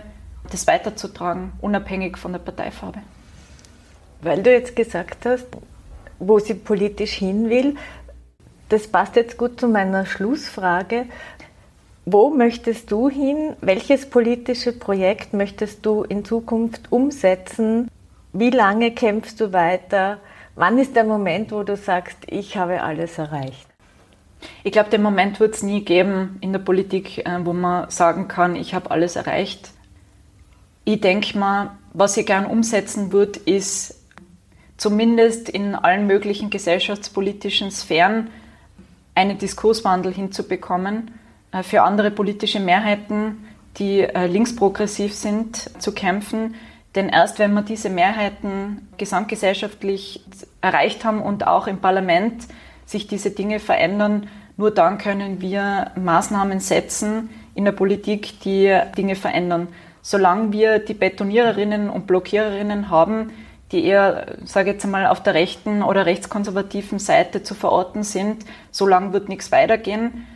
das 0.50 0.66
weiterzutragen, 0.66 1.52
unabhängig 1.60 2.16
von 2.16 2.32
der 2.32 2.38
Parteifarbe. 2.38 3.00
Weil 4.22 4.42
du 4.42 4.50
jetzt 4.50 4.74
gesagt 4.74 5.26
hast, 5.26 5.44
wo 6.18 6.38
sie 6.38 6.54
politisch 6.54 7.12
hin 7.12 7.50
will, 7.50 7.76
das 8.68 8.86
passt 8.86 9.16
jetzt 9.16 9.38
gut 9.38 9.60
zu 9.60 9.68
meiner 9.68 10.06
Schlussfrage. 10.06 11.06
Wo 12.04 12.30
möchtest 12.30 12.90
du 12.90 13.08
hin? 13.08 13.54
Welches 13.60 14.08
politische 14.08 14.72
Projekt 14.72 15.34
möchtest 15.34 15.84
du 15.84 16.04
in 16.04 16.24
Zukunft 16.24 16.90
umsetzen? 16.90 17.90
Wie 18.32 18.50
lange 18.50 18.92
kämpfst 18.92 19.40
du 19.40 19.52
weiter? 19.52 20.18
Wann 20.54 20.78
ist 20.78 20.96
der 20.96 21.04
Moment, 21.04 21.52
wo 21.52 21.62
du 21.62 21.76
sagst, 21.76 22.18
ich 22.26 22.56
habe 22.56 22.82
alles 22.82 23.18
erreicht? 23.18 23.66
Ich 24.64 24.72
glaube, 24.72 24.90
den 24.90 25.02
Moment 25.02 25.40
wird 25.40 25.54
es 25.54 25.62
nie 25.62 25.84
geben 25.84 26.38
in 26.40 26.52
der 26.52 26.60
Politik, 26.60 27.18
äh, 27.26 27.44
wo 27.44 27.52
man 27.52 27.90
sagen 27.90 28.28
kann, 28.28 28.56
ich 28.56 28.74
habe 28.74 28.90
alles 28.90 29.16
erreicht. 29.16 29.70
Ich 30.84 31.00
denke 31.00 31.38
mal, 31.38 31.76
was 31.92 32.16
ich 32.16 32.26
gern 32.26 32.46
umsetzen 32.46 33.12
würde, 33.12 33.38
ist 33.44 33.98
zumindest 34.76 35.48
in 35.48 35.74
allen 35.74 36.06
möglichen 36.06 36.50
gesellschaftspolitischen 36.50 37.70
Sphären 37.70 38.30
einen 39.18 39.36
Diskurswandel 39.36 40.14
hinzubekommen, 40.14 41.10
äh, 41.52 41.62
für 41.64 41.82
andere 41.82 42.10
politische 42.12 42.60
Mehrheiten, 42.60 43.44
die 43.76 44.00
äh, 44.00 44.26
linksprogressiv 44.26 45.12
sind, 45.12 45.56
zu 45.82 45.92
kämpfen, 45.92 46.54
denn 46.94 47.08
erst 47.08 47.38
wenn 47.38 47.52
wir 47.52 47.62
diese 47.62 47.90
Mehrheiten 47.90 48.88
gesamtgesellschaftlich 48.96 50.24
erreicht 50.60 51.04
haben 51.04 51.20
und 51.20 51.46
auch 51.46 51.66
im 51.66 51.78
Parlament 51.78 52.46
sich 52.86 53.06
diese 53.08 53.30
Dinge 53.30 53.58
verändern, 53.58 54.28
nur 54.56 54.70
dann 54.70 54.98
können 54.98 55.40
wir 55.40 55.90
Maßnahmen 55.96 56.60
setzen 56.60 57.28
in 57.54 57.64
der 57.64 57.72
Politik, 57.72 58.40
die 58.40 58.76
Dinge 58.96 59.16
verändern. 59.16 59.68
Solange 60.00 60.52
wir 60.52 60.78
die 60.78 60.94
Betoniererinnen 60.94 61.90
und 61.90 62.06
Blockiererinnen 62.06 62.88
haben, 62.88 63.30
die 63.72 63.84
eher, 63.84 64.36
sage 64.44 64.72
jetzt 64.72 64.84
einmal, 64.84 65.06
auf 65.06 65.22
der 65.22 65.34
rechten 65.34 65.82
oder 65.82 66.06
rechtskonservativen 66.06 66.98
Seite 66.98 67.42
zu 67.42 67.54
verorten 67.54 68.02
sind, 68.02 68.44
solange 68.70 69.12
wird 69.12 69.28
nichts 69.28 69.52
weitergehen. 69.52 70.26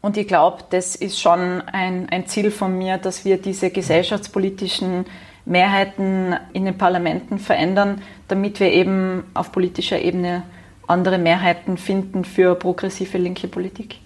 Und 0.00 0.16
ich 0.16 0.26
glaube, 0.26 0.64
das 0.70 0.96
ist 0.96 1.20
schon 1.20 1.60
ein, 1.60 2.08
ein 2.10 2.26
Ziel 2.26 2.50
von 2.50 2.76
mir, 2.76 2.98
dass 2.98 3.24
wir 3.24 3.38
diese 3.38 3.70
gesellschaftspolitischen 3.70 5.06
Mehrheiten 5.44 6.34
in 6.52 6.64
den 6.64 6.76
Parlamenten 6.76 7.38
verändern, 7.38 8.02
damit 8.26 8.58
wir 8.58 8.72
eben 8.72 9.24
auf 9.34 9.52
politischer 9.52 10.00
Ebene 10.00 10.42
andere 10.88 11.18
Mehrheiten 11.18 11.76
finden 11.76 12.24
für 12.24 12.56
progressive 12.56 13.18
linke 13.18 13.46
Politik. 13.46 13.98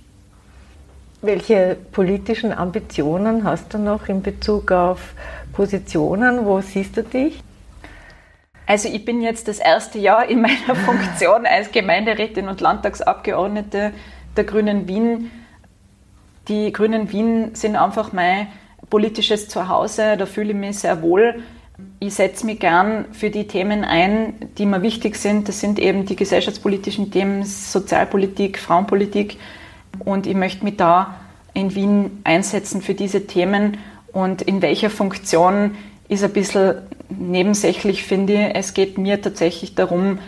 Welche 1.22 1.76
politischen 1.92 2.52
Ambitionen 2.52 3.44
hast 3.44 3.72
du 3.72 3.78
noch 3.78 4.08
in 4.08 4.20
Bezug 4.20 4.70
auf 4.70 5.14
Positionen? 5.52 6.44
Wo 6.44 6.60
siehst 6.60 6.96
du 6.98 7.02
dich? 7.02 7.42
Also 8.66 8.88
ich 8.88 9.04
bin 9.04 9.22
jetzt 9.22 9.46
das 9.46 9.58
erste 9.58 9.98
Jahr 9.98 10.28
in 10.28 10.40
meiner 10.40 10.74
Funktion 10.84 11.46
als 11.46 11.70
Gemeinderätin 11.70 12.48
und 12.48 12.60
Landtagsabgeordnete 12.60 13.92
der 14.36 14.44
Grünen 14.44 14.88
Wien. 14.88 15.30
Die 16.48 16.72
Grünen 16.72 17.10
Wien 17.12 17.54
sind 17.54 17.76
einfach 17.76 18.12
mein 18.12 18.48
politisches 18.90 19.48
Zuhause, 19.48 20.16
da 20.16 20.26
fühle 20.26 20.50
ich 20.50 20.56
mich 20.56 20.80
sehr 20.80 21.02
wohl. 21.02 21.42
Ich 22.00 22.14
setze 22.14 22.46
mich 22.46 22.58
gern 22.58 23.06
für 23.12 23.30
die 23.30 23.46
Themen 23.46 23.84
ein, 23.84 24.34
die 24.58 24.66
mir 24.66 24.82
wichtig 24.82 25.16
sind. 25.16 25.48
Das 25.48 25.60
sind 25.60 25.78
eben 25.78 26.06
die 26.06 26.16
gesellschaftspolitischen 26.16 27.10
Themen, 27.10 27.44
Sozialpolitik, 27.44 28.58
Frauenpolitik. 28.58 29.36
Und 30.04 30.26
ich 30.26 30.34
möchte 30.34 30.64
mich 30.64 30.76
da 30.76 31.16
in 31.52 31.74
Wien 31.74 32.22
einsetzen 32.24 32.80
für 32.80 32.94
diese 32.94 33.26
Themen. 33.26 33.78
Und 34.12 34.42
in 34.42 34.62
welcher 34.62 34.88
Funktion 34.88 35.76
ist 36.08 36.24
ein 36.24 36.32
bisschen 36.32 36.76
nebensächlich, 37.08 38.04
finde 38.04 38.32
ich. 38.34 38.54
Es 38.54 38.74
geht 38.74 38.98
mir 38.98 39.20
tatsächlich 39.20 39.74
darum, 39.74 40.18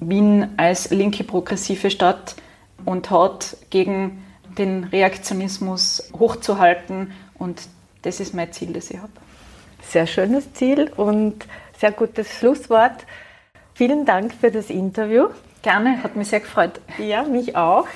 Wien 0.00 0.48
als 0.56 0.90
linke 0.90 1.24
progressive 1.24 1.90
Stadt 1.90 2.36
und 2.84 3.10
Haut 3.10 3.56
gegen 3.70 4.22
den 4.58 4.84
Reaktionismus 4.84 6.10
hochzuhalten 6.18 7.12
und 7.34 7.68
das 8.02 8.20
ist 8.20 8.34
mein 8.34 8.52
Ziel, 8.52 8.72
das 8.72 8.90
ich 8.90 8.98
habe. 8.98 9.12
Sehr 9.82 10.06
schönes 10.06 10.52
Ziel 10.54 10.90
und 10.96 11.46
sehr 11.78 11.92
gutes 11.92 12.38
Schlusswort. 12.38 13.04
Vielen 13.74 14.04
Dank 14.06 14.32
für 14.34 14.50
das 14.50 14.70
Interview. 14.70 15.28
Gerne, 15.62 16.02
hat 16.02 16.16
mich 16.16 16.28
sehr 16.28 16.40
gefreut. 16.40 16.80
Ja, 16.98 17.24
mich 17.24 17.56
auch. 17.56 17.86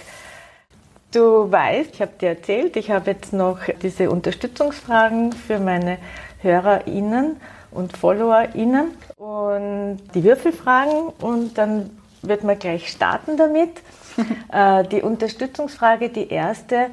Du 1.12 1.50
weißt, 1.50 1.94
ich 1.94 2.00
habe 2.02 2.12
dir 2.20 2.30
erzählt, 2.30 2.76
ich 2.76 2.90
habe 2.90 3.10
jetzt 3.10 3.32
noch 3.32 3.58
diese 3.82 4.10
Unterstützungsfragen 4.10 5.32
für 5.32 5.58
meine 5.58 5.98
HörerInnen 6.40 7.36
und 7.70 7.96
FollowerInnen 7.96 8.92
und 9.16 9.98
die 10.14 10.24
Würfelfragen 10.24 11.12
und 11.20 11.56
dann 11.56 11.90
wird 12.22 12.44
man 12.44 12.58
gleich 12.58 12.88
starten 12.88 13.36
damit. 13.36 13.70
Äh, 14.52 14.84
die 14.88 15.00
Unterstützungsfrage, 15.00 16.08
die 16.08 16.28
erste, 16.28 16.90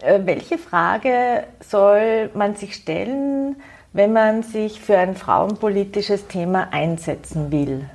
äh, 0.00 0.20
welche 0.24 0.56
Frage 0.56 1.44
soll 1.60 2.30
man 2.32 2.56
sich 2.56 2.74
stellen, 2.74 3.56
wenn 3.92 4.12
man 4.12 4.42
sich 4.42 4.80
für 4.80 4.96
ein 4.98 5.14
frauenpolitisches 5.14 6.26
Thema 6.26 6.68
einsetzen 6.72 7.52
will? 7.52 7.88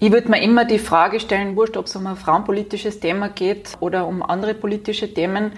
Ich 0.00 0.10
würde 0.10 0.30
mir 0.30 0.42
immer 0.42 0.64
die 0.64 0.78
Frage 0.78 1.20
stellen, 1.20 1.56
wurscht, 1.56 1.76
ob 1.76 1.86
es 1.86 1.96
um 1.96 2.06
ein 2.06 2.16
frauenpolitisches 2.16 2.98
Thema 2.98 3.28
geht 3.28 3.76
oder 3.80 4.06
um 4.06 4.22
andere 4.22 4.54
politische 4.54 5.12
Themen, 5.12 5.52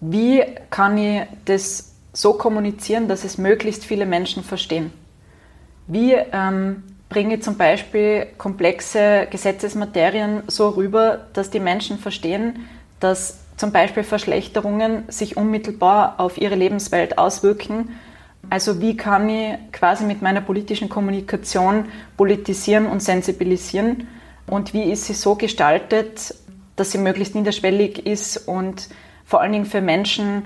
wie 0.00 0.42
kann 0.70 0.98
ich 0.98 1.22
das 1.44 1.94
so 2.18 2.32
kommunizieren, 2.32 3.06
dass 3.06 3.24
es 3.24 3.38
möglichst 3.38 3.84
viele 3.84 4.04
Menschen 4.04 4.42
verstehen? 4.42 4.92
Wie 5.86 6.12
ähm, 6.12 6.82
bringe 7.08 7.36
ich 7.36 7.42
zum 7.42 7.56
Beispiel 7.56 8.26
komplexe 8.36 9.28
Gesetzesmaterien 9.30 10.42
so 10.48 10.70
rüber, 10.70 11.26
dass 11.32 11.50
die 11.50 11.60
Menschen 11.60 11.98
verstehen, 11.98 12.66
dass 12.98 13.38
zum 13.56 13.70
Beispiel 13.72 14.02
Verschlechterungen 14.02 15.04
sich 15.08 15.36
unmittelbar 15.36 16.16
auf 16.18 16.38
ihre 16.38 16.56
Lebenswelt 16.56 17.18
auswirken. 17.18 17.90
Also 18.50 18.80
wie 18.80 18.96
kann 18.96 19.28
ich 19.28 19.54
quasi 19.72 20.04
mit 20.04 20.20
meiner 20.20 20.40
politischen 20.40 20.88
Kommunikation 20.88 21.86
politisieren 22.16 22.86
und 22.86 23.00
sensibilisieren 23.00 24.08
und 24.46 24.74
wie 24.74 24.90
ist 24.90 25.04
sie 25.04 25.14
so 25.14 25.36
gestaltet, 25.36 26.34
dass 26.74 26.92
sie 26.92 26.98
möglichst 26.98 27.34
niederschwellig 27.34 28.06
ist 28.06 28.48
und 28.48 28.88
vor 29.24 29.40
allen 29.40 29.52
Dingen 29.52 29.66
für 29.66 29.80
Menschen 29.80 30.44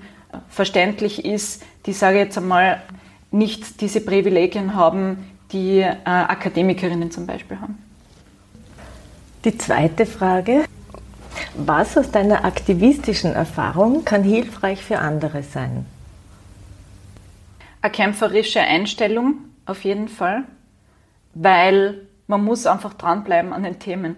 verständlich 0.48 1.24
ist, 1.24 1.62
die, 1.86 1.92
sage 1.92 2.18
ich 2.18 2.24
jetzt 2.24 2.38
einmal, 2.38 2.82
nicht 3.30 3.80
diese 3.80 4.00
Privilegien 4.00 4.74
haben, 4.74 5.30
die 5.52 5.78
äh, 5.80 5.94
Akademikerinnen 6.04 7.10
zum 7.10 7.26
Beispiel 7.26 7.60
haben. 7.60 7.78
Die 9.44 9.56
zweite 9.58 10.06
Frage, 10.06 10.64
was 11.54 11.96
aus 11.98 12.10
deiner 12.10 12.44
aktivistischen 12.44 13.32
Erfahrung 13.32 14.04
kann 14.04 14.22
hilfreich 14.22 14.82
für 14.82 14.98
andere 14.98 15.42
sein? 15.42 15.86
Eine 17.80 17.92
kämpferische 17.92 18.60
Einstellung 18.60 19.38
auf 19.66 19.82
jeden 19.84 20.08
Fall, 20.08 20.44
weil 21.34 22.06
man 22.26 22.44
muss 22.44 22.66
einfach 22.66 22.94
dranbleiben 22.94 23.52
an 23.52 23.64
den 23.64 23.78
Themen. 23.78 24.16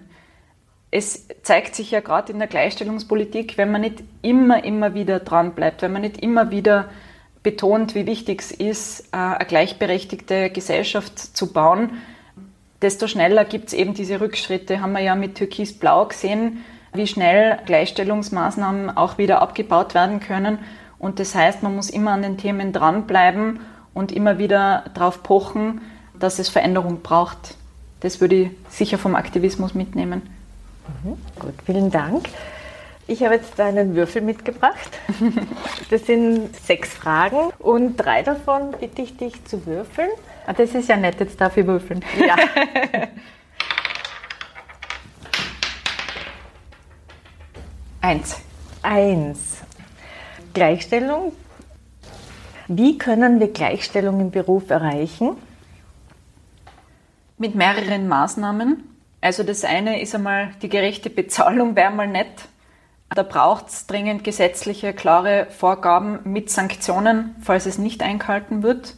Es 0.96 1.26
zeigt 1.42 1.74
sich 1.74 1.90
ja 1.90 1.98
gerade 1.98 2.33
in 2.33 2.38
der 2.38 2.46
Gleichstellungspolitik, 2.46 3.59
wenn 3.59 3.72
man 3.72 3.80
nicht 3.80 4.04
immer, 4.22 4.62
immer 4.62 4.94
wieder 4.94 5.18
dranbleibt, 5.18 5.83
wenn 5.83 5.92
man 5.92 6.02
nicht 6.02 6.22
immer 6.22 6.52
wieder 6.52 6.88
betont, 7.42 7.96
wie 7.96 8.07
wichtig 8.07 8.40
es 8.40 8.52
ist, 8.52 9.00
äh, 9.11 9.16
eine 9.16 9.44
gleichberechtigte 9.44 10.50
Gesellschaft 10.50 11.18
zu 11.18 11.52
bauen, 11.52 12.00
desto 12.80 13.09
schneller 13.09 13.44
gibt 13.44 13.66
es 13.66 13.72
eben 13.72 13.94
diese 13.94 14.20
Rückschritte. 14.20 14.80
Haben 14.80 14.92
wir 14.92 15.00
ja 15.00 15.16
mit 15.16 15.35
Türkis-Blau 15.35 16.07
gesehen, 16.07 16.64
wie 16.92 17.09
schnell 17.09 17.59
Gleichstellungsmaßnahmen 17.66 18.96
auch 18.96 19.18
wieder 19.18 19.42
abgebaut 19.42 19.94
werden 19.94 20.20
können. 20.20 20.61
Und 21.00 21.18
das 21.18 21.35
heißt, 21.35 21.64
man 21.64 21.74
muss 21.74 21.90
immer 21.90 22.12
an 22.12 22.22
den 22.22 22.38
Themen 22.38 22.72
dranbleiben 22.72 23.59
und 23.94 24.12
immer 24.12 24.38
wieder 24.38 24.85
darauf 24.94 25.24
pochen, 25.24 25.80
dass 26.16 26.38
es 26.38 26.48
Veränderung 26.48 27.02
braucht. 27.02 27.57
Das 27.98 28.20
würde 28.20 28.37
ich 28.37 28.50
sicher 28.68 28.96
vom 28.96 29.16
Aktivismus 29.16 29.74
mitnehmen. 29.74 30.22
Mhm, 30.87 31.16
gut, 31.38 31.55
vielen 31.64 31.90
Dank. 31.90 32.29
Ich 33.07 33.23
habe 33.23 33.35
jetzt 33.35 33.61
einen 33.61 33.94
Würfel 33.94 34.23
mitgebracht. 34.23 34.99
Das 35.90 36.07
sind 36.07 36.57
sechs 36.57 36.94
Fragen 36.94 37.53
und 37.59 37.97
drei 37.97 38.23
davon 38.23 38.73
bitte 38.81 39.03
ich 39.03 39.18
dich 39.18 39.44
zu 39.44 39.66
würfeln. 39.66 40.09
Ah, 40.47 40.55
das 40.55 40.75
ist 40.75 40.88
ja 40.88 40.97
nett, 40.97 41.20
jetzt 41.20 41.38
darf 41.40 41.57
ich 41.59 41.66
würfeln. 41.66 42.03
Ja. 42.27 42.37
Eins. 48.01 48.40
Eins. 48.83 49.62
Gleichstellung. 50.53 51.33
Wie 52.66 52.99
können 52.99 53.40
wir 53.40 53.53
Gleichstellung 53.53 54.20
im 54.20 54.31
Beruf 54.31 54.70
erreichen? 54.70 55.37
Mit 57.38 57.55
mehreren 57.55 58.09
Maßnahmen. 58.09 58.93
Also 59.24 59.42
das 59.42 59.64
eine 59.64 60.02
ist 60.02 60.14
einmal 60.14 60.50
die 60.60 60.68
gerechte 60.68 61.08
Bezahlung, 61.08 61.76
wäre 61.76 61.90
mal 61.90 62.06
nett. 62.06 62.46
Da 63.08 63.22
braucht 63.22 63.68
es 63.68 63.87
dringend 63.87 64.22
gesetzliche, 64.22 64.92
klare 64.92 65.46
Vorgaben 65.48 66.18
mit 66.24 66.50
Sanktionen, 66.50 67.34
falls 67.40 67.64
es 67.64 67.78
nicht 67.78 68.02
eingehalten 68.02 68.62
wird. 68.62 68.96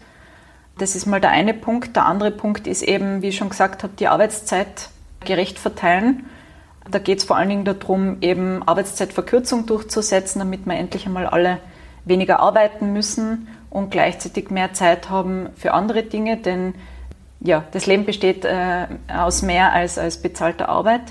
Das 0.78 0.96
ist 0.96 1.06
mal 1.06 1.20
der 1.20 1.30
eine 1.30 1.54
Punkt. 1.54 1.94
Der 1.94 2.06
andere 2.06 2.32
Punkt 2.32 2.66
ist 2.66 2.82
eben, 2.82 3.22
wie 3.22 3.28
ich 3.28 3.36
schon 3.36 3.50
gesagt 3.50 3.84
habe, 3.84 3.92
die 3.96 4.08
Arbeitszeit 4.08 4.88
gerecht 5.20 5.60
verteilen. 5.60 6.26
Da 6.90 6.98
geht 6.98 7.18
es 7.18 7.24
vor 7.24 7.36
allen 7.36 7.48
Dingen 7.48 7.64
darum, 7.64 8.16
eben 8.20 8.66
Arbeitszeitverkürzung 8.66 9.66
durchzusetzen, 9.66 10.40
damit 10.40 10.66
wir 10.66 10.74
endlich 10.74 11.06
einmal 11.06 11.26
alle 11.28 11.60
weniger 12.04 12.40
arbeiten 12.40 12.92
müssen 12.92 13.46
und 13.70 13.92
gleichzeitig 13.92 14.50
mehr 14.50 14.72
Zeit 14.72 15.08
haben 15.08 15.50
für 15.54 15.72
andere 15.72 16.02
Dinge, 16.02 16.36
denn 16.36 16.74
ja, 17.40 17.64
das 17.72 17.87
Leben 17.87 18.05
besteht 18.05 18.44
äh, 18.44 18.87
aus 19.09 19.42
mehr 19.42 19.72
als, 19.72 19.99
als 19.99 20.20
bezahlter 20.20 20.68
Arbeit. 20.68 21.03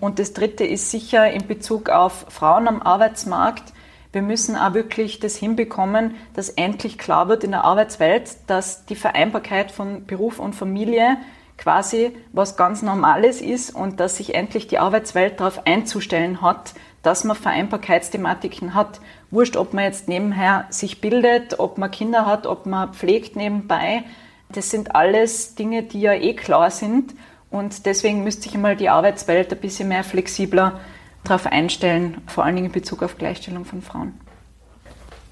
Und 0.00 0.18
das 0.18 0.32
Dritte 0.32 0.64
ist 0.64 0.90
sicher 0.90 1.30
in 1.30 1.46
Bezug 1.46 1.88
auf 1.88 2.26
Frauen 2.28 2.68
am 2.68 2.82
Arbeitsmarkt, 2.82 3.72
wir 4.16 4.22
müssen 4.22 4.56
auch 4.56 4.72
wirklich 4.72 5.20
das 5.20 5.36
hinbekommen, 5.36 6.14
dass 6.32 6.48
endlich 6.48 6.96
klar 6.96 7.28
wird 7.28 7.44
in 7.44 7.50
der 7.50 7.64
Arbeitswelt, 7.64 8.30
dass 8.46 8.86
die 8.86 8.94
Vereinbarkeit 8.94 9.70
von 9.70 10.06
Beruf 10.06 10.38
und 10.38 10.54
Familie 10.54 11.18
quasi 11.58 12.16
was 12.32 12.56
ganz 12.56 12.80
Normales 12.80 13.42
ist 13.42 13.74
und 13.74 14.00
dass 14.00 14.16
sich 14.16 14.34
endlich 14.34 14.68
die 14.68 14.78
Arbeitswelt 14.78 15.38
darauf 15.38 15.66
einzustellen 15.66 16.40
hat, 16.40 16.72
dass 17.02 17.24
man 17.24 17.36
Vereinbarkeitsthematiken 17.36 18.72
hat. 18.72 19.02
Wurscht, 19.30 19.58
ob 19.58 19.74
man 19.74 19.84
jetzt 19.84 20.08
nebenher 20.08 20.64
sich 20.70 21.02
bildet, 21.02 21.58
ob 21.58 21.76
man 21.76 21.90
Kinder 21.90 22.24
hat, 22.24 22.46
ob 22.46 22.64
man 22.64 22.94
pflegt 22.94 23.36
nebenbei. 23.36 24.02
Das 24.50 24.70
sind 24.70 24.94
alles 24.94 25.54
Dinge, 25.54 25.82
die 25.82 26.00
ja 26.00 26.12
eh 26.12 26.34
klar 26.34 26.70
sind. 26.70 27.14
Und 27.50 27.86
deswegen 27.86 28.24
müsste 28.24 28.42
sich 28.42 28.54
einmal 28.54 28.76
die 28.76 28.88
Arbeitswelt 28.88 29.52
ein 29.52 29.60
bisschen 29.60 29.88
mehr 29.88 30.04
flexibler 30.04 30.80
darauf 31.24 31.46
einstellen, 31.46 32.22
vor 32.26 32.44
allen 32.44 32.56
Dingen 32.56 32.66
in 32.66 32.72
Bezug 32.72 33.02
auf 33.02 33.18
Gleichstellung 33.18 33.64
von 33.64 33.82
Frauen. 33.82 34.20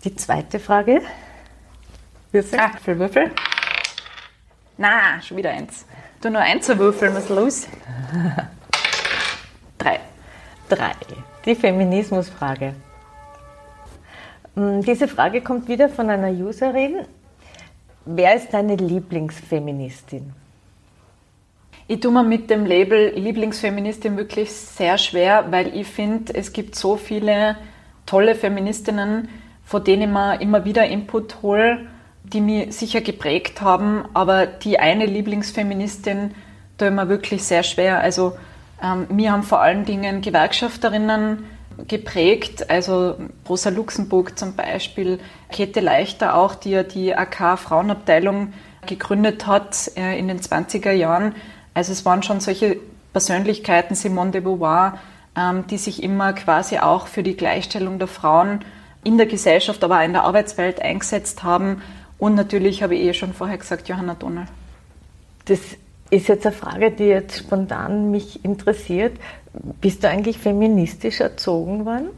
Die 0.04 0.14
zweite 0.16 0.58
Frage. 0.58 1.00
Würfel. 2.32 2.58
Ah, 2.58 2.72
für 2.82 2.98
Würfel. 2.98 3.30
Na, 4.76 5.22
schon 5.22 5.36
wieder 5.36 5.50
eins. 5.50 5.86
Du 6.20 6.30
nur 6.30 6.40
eins 6.40 6.66
zu 6.66 6.78
würfeln, 6.78 7.14
was 7.14 7.24
ist 7.24 7.30
los? 7.30 7.68
Drei. 9.78 10.00
Drei. 10.68 10.92
Die 11.44 11.54
Feminismusfrage. 11.54 12.74
Hm, 14.54 14.82
diese 14.82 15.06
Frage 15.06 15.42
kommt 15.42 15.68
wieder 15.68 15.88
von 15.88 16.10
einer 16.10 16.30
Userin. 16.30 17.06
Wer 18.06 18.34
ist 18.36 18.52
deine 18.52 18.76
Lieblingsfeministin? 18.76 20.32
Ich 21.88 22.00
tue 22.00 22.12
mir 22.12 22.22
mit 22.22 22.50
dem 22.50 22.66
Label 22.66 23.14
Lieblingsfeministin 23.14 24.18
wirklich 24.18 24.50
sehr 24.52 24.98
schwer, 24.98 25.46
weil 25.50 25.74
ich 25.74 25.86
finde, 25.86 26.34
es 26.34 26.52
gibt 26.52 26.74
so 26.74 26.96
viele 26.96 27.56
tolle 28.04 28.34
Feministinnen, 28.34 29.28
von 29.64 29.84
denen 29.84 30.12
man 30.12 30.40
immer 30.40 30.66
wieder 30.66 30.86
Input 30.86 31.42
hole, 31.42 31.86
die 32.24 32.42
mich 32.42 32.76
sicher 32.76 33.00
geprägt 33.00 33.62
haben, 33.62 34.04
aber 34.12 34.46
die 34.46 34.78
eine 34.78 35.06
Lieblingsfeministin 35.06 36.34
tue 36.76 36.88
ich 36.88 36.94
mir 36.94 37.08
wirklich 37.08 37.42
sehr 37.44 37.62
schwer. 37.62 38.00
Also 38.00 38.36
ähm, 38.82 39.06
mir 39.08 39.32
haben 39.32 39.44
vor 39.44 39.62
allen 39.62 39.86
Dingen 39.86 40.20
Gewerkschafterinnen 40.20 41.44
geprägt, 41.88 42.70
also 42.70 43.16
Rosa 43.48 43.70
Luxemburg 43.70 44.38
zum 44.38 44.54
Beispiel, 44.54 45.18
Käthe 45.50 45.80
Leichter 45.80 46.36
auch, 46.36 46.54
die 46.54 46.70
ja 46.70 46.82
die 46.82 47.14
AK 47.14 47.58
Frauenabteilung 47.58 48.52
gegründet 48.86 49.46
hat 49.46 49.90
äh, 49.96 50.18
in 50.18 50.28
den 50.28 50.40
20er 50.40 50.92
Jahren 50.92 51.34
also 51.74 51.92
es 51.92 52.04
waren 52.04 52.22
schon 52.22 52.40
solche 52.40 52.78
Persönlichkeiten, 53.12 53.96
Simone 53.96 54.30
de 54.30 54.40
Beauvoir, 54.40 54.98
ähm, 55.36 55.66
die 55.66 55.76
sich 55.76 56.02
immer 56.02 56.32
quasi 56.32 56.78
auch 56.78 57.08
für 57.08 57.24
die 57.24 57.36
Gleichstellung 57.36 57.98
der 57.98 58.08
Frauen 58.08 58.60
in 59.02 59.18
der 59.18 59.26
Gesellschaft, 59.26 59.82
aber 59.84 59.98
auch 59.98 60.04
in 60.04 60.12
der 60.12 60.22
Arbeitswelt 60.22 60.80
eingesetzt 60.80 61.42
haben. 61.42 61.82
Und 62.16 62.36
natürlich 62.36 62.82
habe 62.82 62.94
ich 62.94 63.02
eh 63.02 63.14
schon 63.14 63.34
vorher 63.34 63.58
gesagt, 63.58 63.88
Johanna 63.88 64.14
Donald. 64.14 64.48
Das 65.46 65.58
ist 66.10 66.28
jetzt 66.28 66.46
eine 66.46 66.54
Frage, 66.54 66.92
die 66.92 67.04
jetzt 67.04 67.40
spontan 67.40 68.12
mich 68.12 68.44
interessiert. 68.44 69.18
Bist 69.80 70.02
du 70.02 70.08
eigentlich 70.08 70.38
feministisch 70.38 71.20
erzogen 71.20 71.86
worden? 71.86 72.08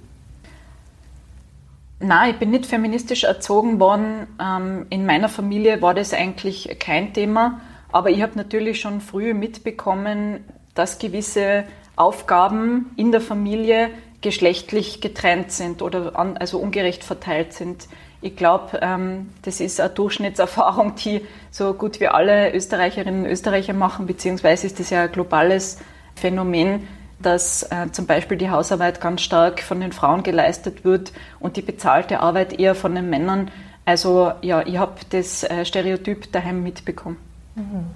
Nein, 1.99 2.33
ich 2.33 2.39
bin 2.39 2.51
nicht 2.51 2.67
feministisch 2.67 3.25
erzogen 3.25 3.81
worden. 3.81 4.27
Ähm, 4.41 4.87
in 4.91 5.07
meiner 5.07 5.29
Familie 5.29 5.81
war 5.81 5.95
das 5.95 6.13
eigentlich 6.13 6.77
kein 6.79 7.13
Thema. 7.13 7.61
Aber 7.93 8.11
ich 8.11 8.23
habe 8.23 8.33
natürlich 8.37 8.81
schon 8.81 9.01
früh 9.01 9.33
mitbekommen, 9.33 10.45
dass 10.75 10.99
gewisse 10.99 11.65
Aufgaben 11.95 12.91
in 12.97 13.13
der 13.13 13.23
Familie 13.23 13.91
geschlechtlich 14.21 15.01
getrennt 15.01 15.53
sind 15.53 15.83
oder 15.83 16.19
an, 16.19 16.37
also 16.37 16.59
ungerecht 16.59 17.05
verteilt 17.05 17.53
sind. 17.53 17.89
Ich 18.21 18.37
glaube, 18.37 18.79
ähm, 18.83 19.31
das 19.43 19.61
ist 19.61 19.81
eine 19.81 19.91
Durchschnittserfahrung, 19.91 20.95
die 20.97 21.23
so 21.51 21.75
gut 21.75 22.01
wie 22.01 22.09
alle 22.09 22.53
Österreicherinnen 22.53 23.25
und 23.25 23.31
Österreicher 23.31 23.73
machen, 23.73 24.07
beziehungsweise 24.07 24.67
ist 24.67 24.81
das 24.81 24.91
ja 24.91 25.03
ein 25.03 25.13
globales 25.13 25.79
Phänomen, 26.15 26.87
dass 27.19 27.63
äh, 27.65 27.91
zum 27.93 28.07
Beispiel 28.07 28.37
die 28.37 28.51
Hausarbeit 28.51 29.01
ganz 29.01 29.23
stark 29.23 29.61
von 29.61 29.81
den 29.81 29.93
Frauen 29.93 30.23
geleistet 30.23 30.85
wird 30.85 31.13
und 31.41 31.57
die 31.57 31.63
bezahlte 31.63 32.21
Arbeit 32.21 32.59
eher 32.59 32.75
von 32.75 32.95
den 32.95 33.09
Männern. 33.09 33.51
Also 33.85 34.33
ja, 34.43 34.63
ich 34.67 34.77
habe 34.79 34.95
das 35.11 35.45
äh, 35.45 35.65
Stereotyp 35.65 36.31
daheim 36.33 36.63
mitbekommen. 36.63 37.17
Mhm. 37.55 37.87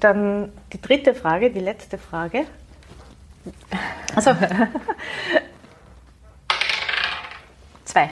Dann 0.00 0.52
die 0.72 0.80
dritte 0.80 1.14
Frage, 1.14 1.50
die 1.50 1.60
letzte 1.60 1.96
Frage. 1.98 2.44
Also. 4.14 4.32
Zwei. 7.84 8.10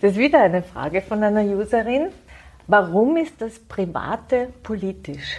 Das 0.00 0.12
ist 0.12 0.18
wieder 0.18 0.40
eine 0.42 0.62
Frage 0.62 1.02
von 1.02 1.22
einer 1.22 1.42
Userin. 1.42 2.08
Warum 2.66 3.16
ist 3.16 3.40
das 3.40 3.58
Private 3.58 4.48
politisch? 4.62 5.36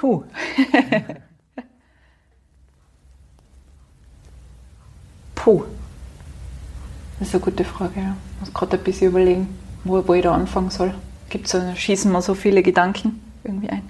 Puh. 0.00 0.24
Puh. 5.34 5.64
Das 7.18 7.28
ist 7.28 7.34
eine 7.34 7.44
gute 7.44 7.64
Frage. 7.64 7.92
Ich 7.96 8.40
muss 8.40 8.54
gerade 8.54 8.78
ein 8.78 8.82
bisschen 8.82 9.08
überlegen, 9.08 9.58
wo, 9.84 10.08
wo 10.08 10.14
ich 10.14 10.22
da 10.22 10.32
anfangen 10.32 10.70
soll. 10.70 10.94
Gibt 11.28 11.48
so, 11.48 11.60
schießen 11.74 12.10
mir 12.10 12.22
so 12.22 12.32
viele 12.32 12.62
Gedanken 12.62 13.20
irgendwie 13.44 13.68
ein. 13.68 13.86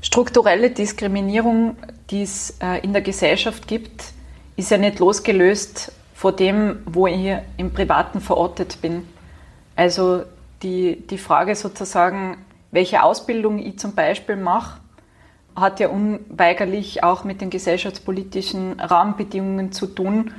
Strukturelle 0.00 0.70
Diskriminierung, 0.70 1.76
die 2.08 2.22
es 2.22 2.56
äh, 2.62 2.82
in 2.82 2.94
der 2.94 3.02
Gesellschaft 3.02 3.68
gibt, 3.68 4.04
ist 4.56 4.70
ja 4.70 4.78
nicht 4.78 5.00
losgelöst 5.00 5.92
von 6.14 6.34
dem, 6.34 6.78
wo 6.86 7.06
ich 7.06 7.36
im 7.58 7.74
Privaten 7.74 8.22
verortet 8.22 8.80
bin. 8.80 9.06
Also 9.74 10.22
die, 10.62 11.06
die 11.06 11.18
Frage 11.18 11.54
sozusagen, 11.54 12.38
welche 12.76 13.02
Ausbildung 13.02 13.58
ich 13.58 13.80
zum 13.80 13.96
Beispiel 13.96 14.36
mache, 14.36 14.80
hat 15.56 15.80
ja 15.80 15.88
unweigerlich 15.88 17.02
auch 17.02 17.24
mit 17.24 17.40
den 17.40 17.50
gesellschaftspolitischen 17.50 18.78
Rahmenbedingungen 18.78 19.72
zu 19.72 19.88
tun 19.88 20.30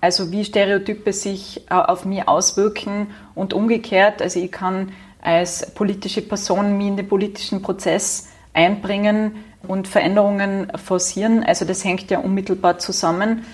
also 0.00 0.32
wie 0.32 0.44
Stereotype 0.44 1.12
sich 1.12 1.62
äh, 1.70 1.74
auf 1.74 2.04
mich 2.04 2.26
auswirken 2.26 3.08
und 3.34 3.52
umgekehrt. 3.52 4.22
Also 4.22 4.40
ich 4.40 4.50
kann 4.50 4.92
als 5.20 5.74
politische 5.74 6.22
Person 6.22 6.78
mich 6.78 6.86
in 6.86 6.96
den 6.96 7.08
politischen 7.08 7.60
Prozess 7.60 8.28
einbringen 8.54 9.44
und 9.68 9.86
Veränderungen 9.86 10.72
forcieren. 10.76 11.44
Also 11.44 11.66
das 11.66 11.84
hängt 11.84 12.10
ja 12.10 12.20
unmittelbar 12.20 12.78
zusammen. 12.78 13.44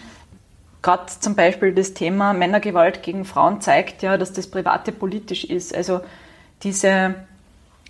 Gerade 0.82 1.06
zum 1.18 1.34
Beispiel 1.34 1.74
das 1.74 1.94
Thema 1.94 2.32
Männergewalt 2.32 3.02
gegen 3.02 3.24
Frauen 3.24 3.60
zeigt 3.60 4.02
ja, 4.02 4.16
dass 4.16 4.32
das 4.32 4.46
Private 4.46 4.92
politisch 4.92 5.42
ist. 5.44 5.74
Also 5.74 6.00
diese 6.62 7.16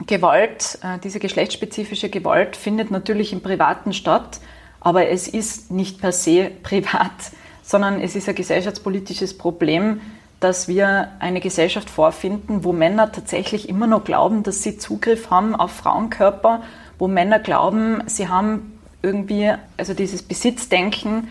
Gewalt, 0.05 0.79
äh, 0.83 0.99
diese 0.99 1.19
geschlechtsspezifische 1.19 2.11
Gewalt 2.11 2.57
findet 2.57 2.91
natürlich 2.91 3.33
im 3.33 3.41
Privaten 3.41 3.93
statt, 3.93 4.41
aber 4.81 5.09
es 5.09 5.27
ist 5.27 5.71
nicht 5.71 6.01
per 6.01 6.13
se 6.13 6.51
privat, 6.63 7.33
sondern 7.63 8.01
es 8.01 8.15
ist 8.15 8.29
ein 8.29 8.35
gesellschaftspolitisches 8.35 9.39
Problem, 9.39 10.01
dass 10.39 10.69
wir 10.69 11.13
eine 11.19 11.41
Gesellschaft 11.41 11.89
vorfinden, 11.89 12.63
wo 12.63 12.73
Männer 12.73 13.11
tatsächlich 13.11 13.69
immer 13.69 13.87
noch 13.87 14.05
glauben, 14.05 14.43
dass 14.43 14.63
sie 14.63 14.77
Zugriff 14.77 15.31
haben 15.31 15.57
auf 15.57 15.73
Frauenkörper, 15.73 16.63
wo 16.99 17.09
Männer 17.09 17.39
glauben, 17.39 18.03
sie 18.07 18.29
haben 18.29 18.79
irgendwie, 19.03 19.53
also 19.77 19.95
dieses 19.95 20.23
Besitzdenken 20.23 21.29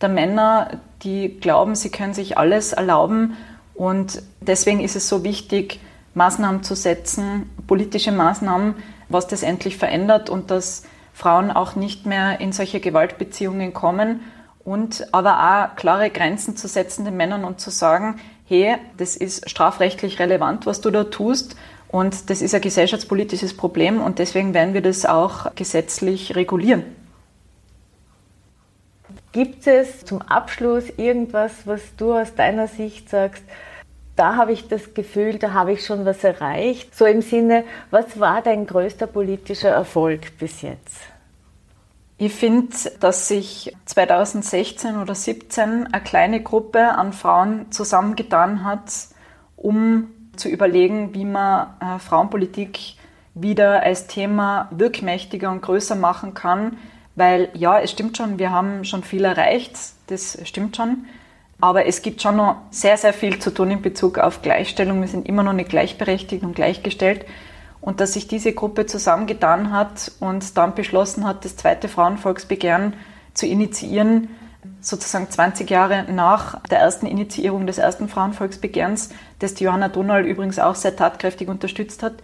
der 0.00 0.08
Männer, 0.08 0.80
die 1.02 1.38
glauben, 1.40 1.74
sie 1.74 1.90
können 1.90 2.14
sich 2.14 2.38
alles 2.38 2.72
erlauben. 2.72 3.36
Und 3.74 4.22
deswegen 4.40 4.80
ist 4.80 4.96
es 4.96 5.08
so 5.08 5.24
wichtig, 5.24 5.80
Maßnahmen 6.16 6.62
zu 6.62 6.74
setzen, 6.74 7.48
politische 7.66 8.10
Maßnahmen, 8.10 8.74
was 9.08 9.26
das 9.28 9.42
endlich 9.42 9.76
verändert 9.76 10.30
und 10.30 10.50
dass 10.50 10.82
Frauen 11.12 11.50
auch 11.50 11.76
nicht 11.76 12.06
mehr 12.06 12.40
in 12.40 12.52
solche 12.52 12.80
Gewaltbeziehungen 12.80 13.74
kommen 13.74 14.20
und 14.64 15.06
aber 15.12 15.38
auch 15.38 15.76
klare 15.76 16.10
Grenzen 16.10 16.56
zu 16.56 16.68
setzen 16.68 17.04
den 17.04 17.16
Männern 17.16 17.44
und 17.44 17.60
zu 17.60 17.70
sagen, 17.70 18.16
hey, 18.46 18.76
das 18.96 19.14
ist 19.14 19.48
strafrechtlich 19.48 20.18
relevant, 20.18 20.66
was 20.66 20.80
du 20.80 20.90
da 20.90 21.04
tust 21.04 21.54
und 21.88 22.30
das 22.30 22.40
ist 22.40 22.54
ein 22.54 22.62
gesellschaftspolitisches 22.62 23.54
Problem 23.54 24.00
und 24.00 24.18
deswegen 24.18 24.54
werden 24.54 24.72
wir 24.72 24.82
das 24.82 25.04
auch 25.04 25.54
gesetzlich 25.54 26.34
regulieren. 26.34 26.82
Gibt 29.32 29.66
es 29.66 30.02
zum 30.06 30.22
Abschluss 30.22 30.84
irgendwas, 30.96 31.52
was 31.66 31.82
du 31.98 32.14
aus 32.14 32.34
deiner 32.34 32.68
Sicht 32.68 33.10
sagst, 33.10 33.44
da 34.16 34.36
habe 34.36 34.52
ich 34.52 34.68
das 34.68 34.94
Gefühl, 34.94 35.38
da 35.38 35.52
habe 35.52 35.72
ich 35.72 35.84
schon 35.84 36.04
was 36.04 36.24
erreicht? 36.24 36.94
So 36.96 37.04
im 37.04 37.22
Sinne, 37.22 37.64
was 37.90 38.18
war 38.18 38.42
dein 38.42 38.66
größter 38.66 39.06
politischer 39.06 39.68
Erfolg 39.68 40.38
bis 40.38 40.62
jetzt? 40.62 41.00
Ich 42.18 42.32
finde, 42.32 42.74
dass 42.98 43.28
sich 43.28 43.76
2016 43.84 44.96
oder 44.96 45.14
2017 45.14 45.86
eine 45.92 46.02
kleine 46.02 46.42
Gruppe 46.42 46.96
an 46.96 47.12
Frauen 47.12 47.70
zusammengetan 47.70 48.64
hat, 48.64 48.90
um 49.54 50.08
zu 50.34 50.48
überlegen, 50.48 51.12
wie 51.14 51.26
man 51.26 51.74
äh, 51.80 51.98
Frauenpolitik 51.98 52.94
wieder 53.34 53.82
als 53.82 54.06
Thema 54.06 54.68
wirkmächtiger 54.70 55.50
und 55.50 55.60
größer 55.60 55.94
machen 55.94 56.32
kann. 56.32 56.78
Weil 57.16 57.50
ja, 57.52 57.78
es 57.80 57.90
stimmt 57.90 58.16
schon, 58.16 58.38
wir 58.38 58.50
haben 58.50 58.84
schon 58.84 59.02
viel 59.02 59.24
erreicht, 59.24 59.76
das 60.06 60.38
stimmt 60.44 60.76
schon. 60.76 61.04
Aber 61.60 61.86
es 61.86 62.02
gibt 62.02 62.20
schon 62.20 62.36
noch 62.36 62.56
sehr, 62.70 62.96
sehr 62.96 63.12
viel 63.12 63.38
zu 63.38 63.52
tun 63.52 63.70
in 63.70 63.82
Bezug 63.82 64.18
auf 64.18 64.42
Gleichstellung. 64.42 65.00
Wir 65.00 65.08
sind 65.08 65.26
immer 65.26 65.42
noch 65.42 65.54
nicht 65.54 65.70
gleichberechtigt 65.70 66.44
und 66.44 66.54
gleichgestellt. 66.54 67.24
Und 67.80 68.00
dass 68.00 68.12
sich 68.12 68.28
diese 68.28 68.52
Gruppe 68.52 68.86
zusammengetan 68.86 69.72
hat 69.72 70.12
und 70.20 70.56
dann 70.56 70.74
beschlossen 70.74 71.26
hat, 71.26 71.44
das 71.44 71.56
zweite 71.56 71.88
Frauenvolksbegehren 71.88 72.94
zu 73.32 73.46
initiieren, 73.46 74.28
sozusagen 74.80 75.30
20 75.30 75.70
Jahre 75.70 76.04
nach 76.10 76.60
der 76.64 76.80
ersten 76.80 77.06
Initiierung 77.06 77.66
des 77.66 77.78
ersten 77.78 78.08
Frauenvolksbegehrens, 78.08 79.10
das 79.38 79.54
die 79.54 79.64
Johanna 79.64 79.88
Donald 79.88 80.26
übrigens 80.26 80.58
auch 80.58 80.74
sehr 80.74 80.96
tatkräftig 80.96 81.48
unterstützt 81.48 82.02
hat. 82.02 82.14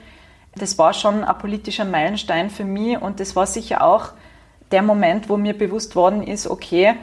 Das 0.56 0.78
war 0.78 0.92
schon 0.92 1.24
ein 1.24 1.38
politischer 1.38 1.84
Meilenstein 1.84 2.50
für 2.50 2.64
mich 2.64 3.00
und 3.00 3.20
das 3.20 3.36
war 3.36 3.46
sicher 3.46 3.82
auch 3.82 4.10
der 4.70 4.82
Moment, 4.82 5.28
wo 5.28 5.36
mir 5.36 5.56
bewusst 5.56 5.96
worden 5.96 6.22
ist, 6.22 6.46
okay, 6.46 6.94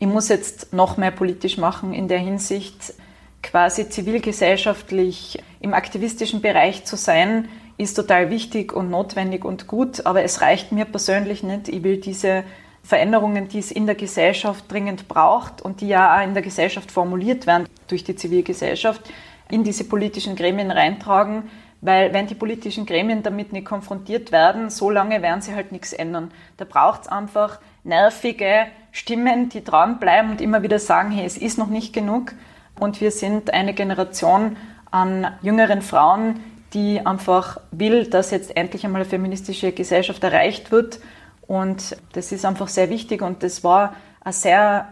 ich 0.00 0.06
muss 0.06 0.28
jetzt 0.30 0.72
noch 0.72 0.96
mehr 0.96 1.10
politisch 1.10 1.58
machen 1.58 1.92
in 1.92 2.08
der 2.08 2.18
Hinsicht, 2.18 2.94
quasi 3.42 3.88
zivilgesellschaftlich 3.88 5.42
im 5.60 5.74
aktivistischen 5.74 6.40
Bereich 6.40 6.84
zu 6.86 6.96
sein, 6.96 7.48
ist 7.76 7.94
total 7.94 8.30
wichtig 8.30 8.72
und 8.72 8.90
notwendig 8.90 9.44
und 9.44 9.66
gut, 9.66 10.06
aber 10.06 10.22
es 10.22 10.40
reicht 10.40 10.72
mir 10.72 10.86
persönlich 10.86 11.42
nicht. 11.42 11.68
Ich 11.68 11.82
will 11.82 11.98
diese 11.98 12.44
Veränderungen, 12.82 13.48
die 13.48 13.58
es 13.58 13.70
in 13.70 13.84
der 13.84 13.94
Gesellschaft 13.94 14.72
dringend 14.72 15.06
braucht 15.06 15.60
und 15.60 15.82
die 15.82 15.88
ja 15.88 16.16
auch 16.16 16.24
in 16.24 16.32
der 16.32 16.42
Gesellschaft 16.42 16.90
formuliert 16.90 17.46
werden 17.46 17.66
durch 17.86 18.02
die 18.02 18.16
Zivilgesellschaft, 18.16 19.02
in 19.50 19.64
diese 19.64 19.84
politischen 19.84 20.34
Gremien 20.34 20.70
reintragen, 20.70 21.50
weil 21.82 22.14
wenn 22.14 22.26
die 22.26 22.34
politischen 22.34 22.86
Gremien 22.86 23.22
damit 23.22 23.52
nicht 23.52 23.66
konfrontiert 23.66 24.32
werden, 24.32 24.70
so 24.70 24.88
lange 24.88 25.20
werden 25.20 25.42
sie 25.42 25.54
halt 25.54 25.72
nichts 25.72 25.92
ändern. 25.92 26.30
Da 26.56 26.64
braucht 26.64 27.02
es 27.02 27.08
einfach 27.08 27.60
nervige 27.84 28.66
Stimmen, 28.92 29.48
die 29.48 29.62
dranbleiben 29.62 30.30
und 30.30 30.40
immer 30.40 30.62
wieder 30.62 30.78
sagen, 30.78 31.10
hey, 31.10 31.24
es 31.24 31.36
ist 31.36 31.58
noch 31.58 31.68
nicht 31.68 31.92
genug. 31.92 32.32
Und 32.78 33.00
wir 33.00 33.10
sind 33.10 33.52
eine 33.52 33.74
Generation 33.74 34.56
an 34.90 35.32
jüngeren 35.42 35.82
Frauen, 35.82 36.40
die 36.72 37.04
einfach 37.04 37.60
will, 37.70 38.06
dass 38.06 38.30
jetzt 38.30 38.56
endlich 38.56 38.84
einmal 38.84 39.02
eine 39.02 39.10
feministische 39.10 39.72
Gesellschaft 39.72 40.22
erreicht 40.22 40.70
wird. 40.70 41.00
Und 41.46 41.96
das 42.12 42.32
ist 42.32 42.44
einfach 42.44 42.68
sehr 42.68 42.90
wichtig 42.90 43.22
und 43.22 43.42
das 43.42 43.64
war 43.64 43.94
eine 44.20 44.32
sehr 44.32 44.88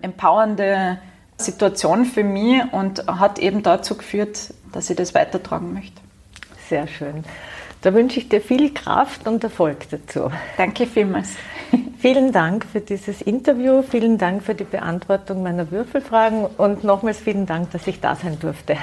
empowernde 0.00 0.98
Situation 1.36 2.04
für 2.04 2.22
mich 2.22 2.62
und 2.72 3.06
hat 3.06 3.38
eben 3.38 3.62
dazu 3.62 3.96
geführt, 3.96 4.54
dass 4.72 4.88
ich 4.90 4.96
das 4.96 5.14
weitertragen 5.14 5.72
möchte. 5.72 6.00
Sehr 6.68 6.86
schön. 6.86 7.24
Da 7.82 7.92
wünsche 7.92 8.20
ich 8.20 8.28
dir 8.28 8.40
viel 8.40 8.72
Kraft 8.72 9.26
und 9.26 9.42
Erfolg 9.42 9.90
dazu. 9.90 10.30
Danke 10.56 10.86
vielmals. 10.86 11.30
Vielen 11.98 12.32
Dank 12.32 12.64
für 12.64 12.80
dieses 12.80 13.22
Interview, 13.22 13.82
vielen 13.82 14.18
Dank 14.18 14.42
für 14.42 14.54
die 14.54 14.64
Beantwortung 14.64 15.42
meiner 15.42 15.70
Würfelfragen 15.70 16.46
und 16.46 16.84
nochmals 16.84 17.18
vielen 17.18 17.46
Dank, 17.46 17.70
dass 17.70 17.86
ich 17.86 18.00
da 18.00 18.14
sein 18.14 18.38
durfte. 18.38 18.76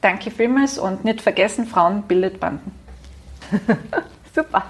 Danke 0.00 0.30
vielmals 0.30 0.78
und 0.78 1.04
nicht 1.04 1.20
vergessen, 1.20 1.66
Frauen 1.66 2.02
bildet 2.02 2.40
Banden. 2.40 2.72
Super. 4.34 4.64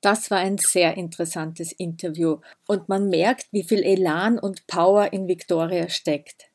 Das 0.00 0.30
war 0.30 0.38
ein 0.38 0.58
sehr 0.58 0.96
interessantes 0.96 1.72
Interview 1.72 2.38
und 2.66 2.88
man 2.88 3.08
merkt, 3.08 3.46
wie 3.52 3.64
viel 3.64 3.82
Elan 3.82 4.38
und 4.38 4.66
Power 4.66 5.12
in 5.12 5.26
Victoria 5.26 5.88
steckt. 5.88 6.47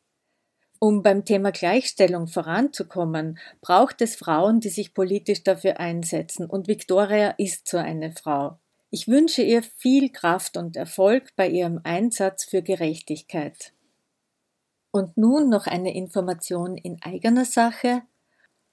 Um 0.84 1.02
beim 1.02 1.24
Thema 1.24 1.54
Gleichstellung 1.54 2.28
voranzukommen, 2.28 3.40
braucht 3.62 4.02
es 4.02 4.18
Frauen, 4.18 4.60
die 4.60 4.68
sich 4.68 4.94
politisch 4.94 5.42
dafür 5.42 5.80
einsetzen 5.80 6.46
und 6.46 6.68
Victoria 6.68 7.30
ist 7.38 7.70
so 7.70 7.78
eine 7.78 8.12
Frau. 8.12 8.58
Ich 8.90 9.08
wünsche 9.08 9.44
ihr 9.44 9.64
viel 9.64 10.10
Kraft 10.10 10.58
und 10.58 10.76
Erfolg 10.76 11.34
bei 11.38 11.48
ihrem 11.48 11.80
Einsatz 11.86 12.44
für 12.44 12.62
Gerechtigkeit. 12.62 13.72
Und 14.92 15.16
nun 15.16 15.48
noch 15.48 15.68
eine 15.68 15.96
Information 15.96 16.76
in 16.76 17.02
eigener 17.02 17.46
Sache. 17.46 18.02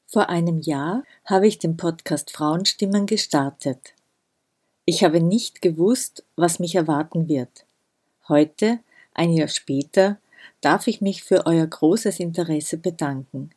Vor 0.08 0.28
einem 0.28 0.58
Jahr 0.58 1.04
habe 1.24 1.46
ich 1.46 1.60
den 1.60 1.76
Podcast 1.76 2.32
Frauenstimmen 2.32 3.06
gestartet. 3.06 3.94
Ich 4.84 5.04
habe 5.04 5.20
nicht 5.20 5.62
gewusst, 5.62 6.24
was 6.34 6.58
mich 6.58 6.74
erwarten 6.74 7.28
wird. 7.28 7.66
Heute, 8.26 8.80
ein 9.14 9.30
Jahr 9.30 9.46
später, 9.46 10.18
darf 10.60 10.86
ich 10.86 11.00
mich 11.00 11.22
für 11.22 11.46
euer 11.46 11.66
großes 11.66 12.20
Interesse 12.20 12.78
bedanken. 12.78 13.50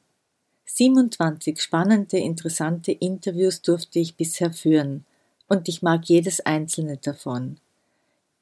27 0.65 1.61
spannende, 1.61 2.17
interessante 2.17 2.91
Interviews 2.91 3.61
durfte 3.61 3.99
ich 3.99 4.15
bisher 4.15 4.51
führen 4.51 5.05
und 5.47 5.67
ich 5.67 5.81
mag 5.81 6.05
jedes 6.05 6.41
einzelne 6.41 6.97
davon. 6.97 7.57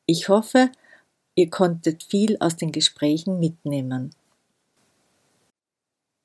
Ich 0.05 0.29
hoffe, 0.29 0.71
ihr 1.35 1.49
konntet 1.49 2.03
viel 2.03 2.37
aus 2.39 2.55
den 2.55 2.71
Gesprächen 2.71 3.39
mitnehmen. 3.39 4.15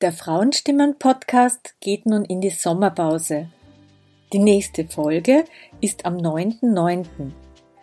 Der 0.02 0.12
Frauenstimmen-Podcast 0.12 1.74
geht 1.80 2.04
nun 2.04 2.24
in 2.24 2.40
die 2.40 2.50
Sommerpause. 2.50 3.48
Die 4.32 4.38
nächste 4.38 4.86
Folge 4.86 5.44
ist 5.80 6.04
am 6.04 6.18
9.9. 6.18 7.06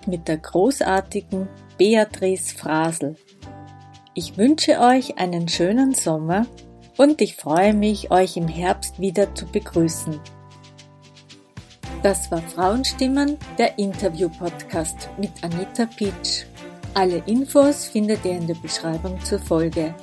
mit 0.05 0.27
der 0.27 0.37
großartigen 0.37 1.47
Beatrice 1.77 2.55
Frasel. 2.55 3.15
Ich 4.15 4.37
wünsche 4.37 4.79
euch 4.79 5.17
einen 5.17 5.47
schönen 5.47 5.95
Sommer 5.95 6.45
und 6.97 7.19
ich 7.19 7.35
freue 7.35 7.73
mich, 7.73 8.11
euch 8.11 8.37
im 8.37 8.47
Herbst 8.47 8.99
wieder 8.99 9.33
zu 9.33 9.47
begrüßen. 9.47 10.19
Das 12.03 12.29
war 12.29 12.43
Frauenstimmen, 12.43 13.37
der 13.57 13.79
Interview-Podcast 13.79 15.09
mit 15.17 15.31
Anita 15.41 15.87
Pitsch. 15.87 16.43
Alle 16.93 17.23
Infos 17.25 17.85
findet 17.85 18.23
ihr 18.23 18.33
in 18.33 18.45
der 18.45 18.55
Beschreibung 18.55 19.19
zur 19.23 19.39
Folge. 19.39 19.95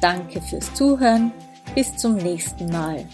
Danke 0.00 0.40
fürs 0.40 0.72
Zuhören. 0.72 1.30
Bis 1.74 1.94
zum 1.98 2.16
nächsten 2.16 2.70
Mal. 2.70 3.04